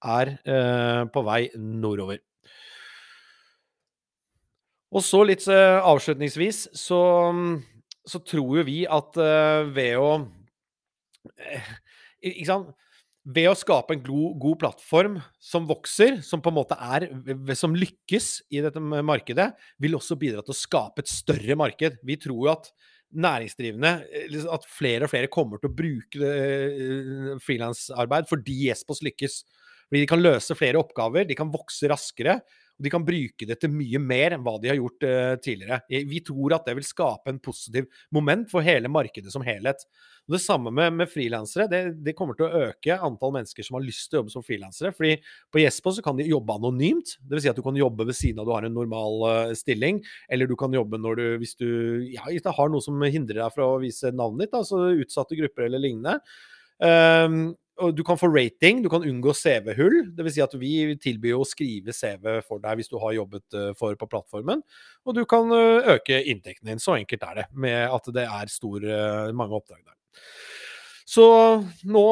er 0.01 0.33
eh, 0.41 1.03
på 1.13 1.23
vei 1.25 1.41
nordover. 1.55 2.19
Og 4.91 5.03
så 5.05 5.23
litt 5.27 5.45
uh, 5.47 5.79
avslutningsvis 5.87 6.65
så, 6.75 7.01
så, 8.03 8.21
tror 8.27 8.59
jo 8.59 8.67
vi 8.67 8.83
at 8.89 9.17
uh, 9.19 9.63
ved 9.71 9.97
å 10.01 10.11
uh, 10.19 11.73
Ikke 12.19 12.47
sant? 12.49 12.71
Ved 13.21 13.51
å 13.51 13.57
skape 13.57 13.93
en 13.93 14.01
god, 14.01 14.37
god, 14.41 14.57
plattform 14.63 15.19
som 15.37 15.67
vokser, 15.69 16.17
som 16.25 16.41
på 16.41 16.49
en 16.49 16.55
måte 16.57 16.73
er 16.73 17.05
Som 17.53 17.75
lykkes 17.77 18.31
i 18.49 18.63
dette 18.65 18.81
markedet, 18.81 19.51
vil 19.77 19.93
også 19.93 20.17
bidra 20.17 20.41
til 20.41 20.55
å 20.55 20.57
skape 20.57 21.03
et 21.03 21.11
større 21.11 21.53
marked. 21.59 21.99
Vi 22.01 22.17
tror 22.17 22.47
jo 22.47 22.49
at 22.55 22.71
næringsdrivende 23.13 23.91
liksom 24.31 24.55
At 24.57 24.65
flere 24.65 25.05
og 25.05 25.13
flere 25.13 25.29
kommer 25.29 25.61
til 25.61 25.69
å 25.69 25.75
bruke 25.75 26.31
frilansarbeid 27.45 28.25
fordi 28.31 28.71
Espos 28.73 29.03
lykkes. 29.05 29.43
Fordi 29.85 30.01
de 30.01 30.09
kan 30.09 30.23
løse 30.23 30.57
flere 30.57 30.81
oppgaver, 30.81 31.29
de 31.29 31.37
kan 31.37 31.53
vokse 31.53 31.89
raskere. 31.91 32.39
Og 32.77 32.85
de 32.85 32.91
kan 32.93 33.05
bruke 33.05 33.47
det 33.47 33.59
til 33.61 33.73
mye 33.73 33.99
mer 34.01 34.35
enn 34.35 34.45
hva 34.45 34.55
de 34.61 34.71
har 34.71 34.79
gjort 34.79 35.05
uh, 35.07 35.35
tidligere. 35.43 35.81
Vi 35.89 36.21
tror 36.25 36.57
at 36.57 36.69
det 36.69 36.77
vil 36.79 36.87
skape 36.87 37.31
en 37.31 37.41
positiv 37.43 37.89
moment 38.13 38.47
for 38.51 38.65
hele 38.65 38.91
markedet 38.91 39.33
som 39.33 39.45
helhet. 39.45 39.85
Og 40.27 40.35
Det 40.35 40.41
samme 40.43 40.71
med, 40.73 40.93
med 40.95 41.09
frilansere. 41.09 41.67
Det, 41.71 41.81
det, 42.05 42.15
kommer 42.17 42.37
til 42.37 42.47
å 42.47 42.65
øke 42.67 42.97
antall 42.97 43.33
mennesker 43.35 43.65
som 43.65 43.77
har 43.77 43.85
lyst 43.85 44.07
til 44.09 44.17
å 44.17 44.21
jobbe 44.21 44.35
som 44.35 44.45
frilansere. 44.45 44.93
fordi 44.95 45.15
på 45.51 45.63
Jespo 45.63 45.93
så 45.95 46.05
kan 46.05 46.19
de 46.19 46.29
jobbe 46.29 46.55
anonymt. 46.55 47.15
Dvs. 47.21 47.45
Si 47.45 47.51
at 47.51 47.57
du 47.57 47.65
kan 47.65 47.79
jobbe 47.79 48.07
ved 48.07 48.17
siden 48.17 48.41
av 48.41 48.47
du 48.47 48.53
har 48.55 48.67
en 48.67 48.77
normal 48.77 49.25
uh, 49.25 49.55
stilling. 49.57 50.01
Eller 50.29 50.47
du 50.47 50.55
kan 50.59 50.73
jobbe 50.73 51.01
når 51.01 51.19
du, 51.19 51.25
hvis 51.41 51.57
du 51.59 51.67
ja, 52.13 52.25
har 52.27 52.71
noe 52.71 52.85
som 52.85 53.01
hindrer 53.01 53.43
deg 53.43 53.57
fra 53.57 53.67
å 53.73 53.81
vise 53.81 54.13
navnet 54.13 54.47
ditt, 54.47 54.57
altså 54.57 54.87
utsatte 55.01 55.37
grupper 55.39 55.67
eller 55.67 55.83
lignende. 55.83 56.19
Um, 56.81 57.51
du 57.95 58.03
kan 58.03 58.17
få 58.19 58.27
rating, 58.27 58.83
du 58.83 58.89
kan 58.89 59.03
unngå 59.03 59.33
CV-hull. 59.33 60.11
Dvs. 60.17 60.35
Si 60.35 60.43
at 60.43 60.53
vi 60.59 60.73
tilbyr 61.01 61.39
å 61.39 61.47
skrive 61.47 61.95
CV 61.95 62.41
for 62.45 62.61
deg 62.63 62.79
hvis 62.79 62.91
du 62.91 62.97
har 63.01 63.15
jobbet 63.17 63.57
eh, 63.57 63.71
for 63.79 63.97
på 63.97 64.09
plattformen. 64.11 64.61
Og 65.07 65.17
du 65.17 65.23
kan 65.29 65.49
eh, 65.55 65.95
øke 65.95 66.21
inntekten 66.21 66.69
din. 66.71 66.81
Så 66.83 66.97
enkelt 66.99 67.25
er 67.29 67.41
det, 67.41 67.47
med 67.53 67.87
at 67.87 68.11
det 68.13 68.27
er 68.27 68.53
stor, 68.53 68.85
eh, 68.85 69.31
mange 69.37 69.57
oppdrag 69.57 69.81
der. 69.81 69.97
Så 71.11 71.25
nå 71.91 72.07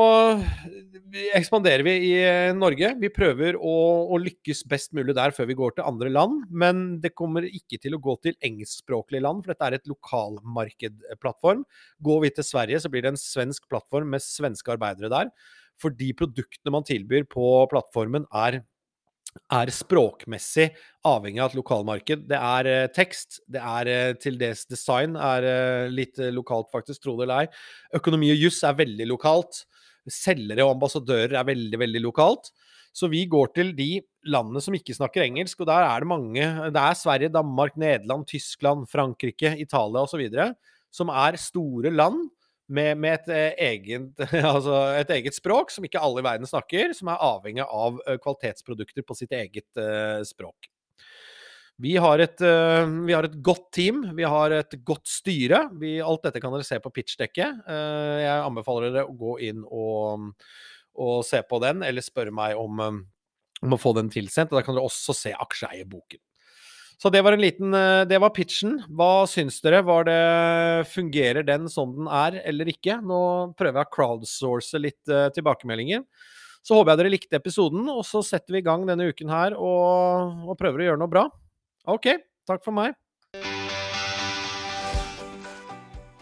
ekspanderer 1.38 1.84
vi 1.88 1.94
i 2.10 2.12
eh, 2.20 2.52
Norge. 2.56 2.92
Vi 3.00 3.10
prøver 3.14 3.56
å, 3.56 3.76
å, 4.12 4.18
lykkes 4.20 4.66
best 4.70 4.92
mulig 4.98 5.16
der 5.16 5.32
før 5.36 5.48
vi 5.50 5.56
går 5.58 5.78
til 5.78 5.88
andre 5.88 6.12
land. 6.12 6.42
Men 6.52 7.00
det 7.04 7.14
kommer 7.18 7.48
ikke 7.48 7.80
til 7.82 7.96
å 7.96 8.02
gå 8.04 8.18
til 8.26 8.36
engelskspråklige 8.46 9.24
land, 9.24 9.46
for 9.46 9.54
dette 9.54 9.70
er 9.70 9.78
et 9.78 9.88
lokalmarkedplattform. 9.90 11.64
Går 12.06 12.26
vi 12.26 12.34
til 12.36 12.48
Sverige, 12.50 12.82
så 12.84 12.92
blir 12.92 13.06
det 13.06 13.14
en 13.14 13.22
svensk 13.22 13.70
plattform 13.72 14.12
med 14.16 14.26
svenske 14.26 14.76
arbeidere 14.76 15.12
der. 15.14 15.32
For 15.80 15.96
de 15.96 16.12
produktene 16.20 16.76
man 16.76 16.88
tilbyr 16.88 17.24
på 17.32 17.48
plattformen, 17.72 18.28
er 18.36 18.62
er 19.54 19.72
språkmessig 19.74 20.70
avhengig 21.06 21.42
av 21.42 21.52
et 21.52 21.58
lokalmarked. 21.60 22.26
Det 22.30 22.38
er 22.38 22.70
eh, 22.70 22.88
tekst, 22.94 23.42
det 23.50 23.62
er 23.62 23.90
eh, 23.90 24.14
til 24.22 24.40
dels 24.42 24.66
design, 24.70 25.16
er 25.16 25.46
eh, 25.48 25.92
litt 25.94 26.20
lokalt 26.34 26.70
faktisk, 26.74 27.04
tro 27.04 27.16
det 27.20 27.28
eller 27.28 27.46
ei. 27.46 27.52
Økonomi 28.00 28.32
og 28.34 28.48
juss 28.48 28.64
er 28.68 28.78
veldig 28.80 29.10
lokalt 29.10 29.64
selgere 30.10 30.66
og 30.66 30.76
ambassadører 30.78 31.38
er 31.38 31.48
veldig, 31.48 31.80
veldig 31.82 32.02
lokalt. 32.02 32.52
Så 32.96 33.10
vi 33.12 33.22
går 33.30 33.52
til 33.54 33.72
de 33.78 34.00
landene 34.30 34.62
som 34.64 34.76
ikke 34.76 34.96
snakker 34.98 35.24
engelsk, 35.24 35.62
og 35.62 35.70
der 35.70 35.86
er 35.86 36.02
det 36.02 36.10
mange 36.10 36.46
Det 36.74 36.82
er 36.82 36.98
Sverige, 36.98 37.32
Danmark, 37.32 37.78
Nederland, 37.78 38.26
Tyskland, 38.28 38.88
Frankrike, 38.90 39.54
Italia 39.62 40.04
osv. 40.04 40.26
som 40.92 41.10
er 41.14 41.38
store 41.38 41.94
land 41.94 42.26
med, 42.70 42.98
med 43.02 43.16
et, 43.18 43.30
eh, 43.34 43.62
eget, 43.70 44.26
altså 44.54 44.76
et, 45.00 45.10
eget, 45.18 45.36
språk 45.38 45.74
som 45.74 45.86
ikke 45.86 46.02
alle 46.02 46.22
i 46.22 46.26
verden 46.26 46.50
snakker, 46.50 46.94
som 46.98 47.12
er 47.12 47.24
avhengig 47.26 47.66
av 47.66 48.02
eh, 48.06 48.20
kvalitetsprodukter 48.22 49.06
på 49.06 49.18
sitt 49.18 49.34
eget 49.36 49.70
uh, 49.82 50.22
språk. 50.28 50.70
Vi 51.80 51.94
har, 51.96 52.20
et, 52.20 52.42
vi 52.44 53.14
har, 53.16 53.24
et, 53.24 53.38
godt 53.40 53.70
team, 53.72 54.02
vi 54.18 54.26
har 54.28 54.52
et 54.52 54.74
godt 54.84 55.08
styre. 55.08 55.62
Vi, 55.80 55.94
alt 56.04 56.26
dette 56.26 56.42
kan 56.44 56.52
dere 56.52 56.68
se 56.68 56.76
på 56.84 56.92
pitchdekket. 56.92 57.62
Jeg 57.72 58.34
anbefaler 58.44 58.92
dere 58.92 59.08
å 59.08 59.16
gå 59.16 59.38
inn 59.48 59.62
og, 59.64 60.26
og 61.00 61.22
se 61.24 61.40
på 61.48 61.62
den, 61.64 61.80
eller 61.88 62.04
spørre 62.04 62.36
meg 62.36 62.60
om, 62.60 62.84
om, 62.84 63.78
å 63.78 63.80
få 63.80 63.94
den 63.96 64.12
tilsendt. 64.12 64.52
og 64.52 64.60
Da 64.60 64.66
kan 64.68 64.76
dere 64.76 64.92
også 64.92 65.16
se 65.22 65.32
aksjeeierboken. 65.32 66.20
Så 67.00 67.12
det 67.14 67.22
var 67.24 67.32
en 67.32 67.44
liten 67.44 67.72
uh, 67.72 68.04
Det 68.08 68.20
var 68.20 68.34
pitchen. 68.36 68.78
Hva 68.92 69.24
syns 69.30 69.62
dere? 69.64 69.82
Det, 70.08 70.20
fungerer 70.92 71.48
den 71.48 71.70
som 71.72 71.94
den 71.96 72.10
er, 72.12 72.42
eller 72.50 72.72
ikke? 72.72 73.00
Nå 73.00 73.22
prøver 73.60 73.82
jeg 73.82 73.88
å 73.88 73.96
crowdsource 73.96 74.82
litt 74.84 75.14
tilbakemeldinger. 75.36 76.04
Så 76.66 76.76
håper 76.76 76.92
jeg 76.92 77.00
dere 77.00 77.14
likte 77.14 77.40
episoden, 77.40 77.88
og 77.88 78.04
så 78.08 78.20
setter 78.26 78.58
vi 78.58 78.60
i 78.60 78.66
gang 78.66 78.84
denne 78.88 79.08
uken 79.10 79.32
her 79.32 79.56
og, 79.56 80.50
og 80.52 80.58
prøver 80.60 80.84
å 80.84 80.90
gjøre 80.90 81.02
noe 81.02 81.12
bra. 81.12 81.24
OK, 81.90 82.12
takk 82.50 82.66
for 82.66 82.76
meg. 82.76 82.98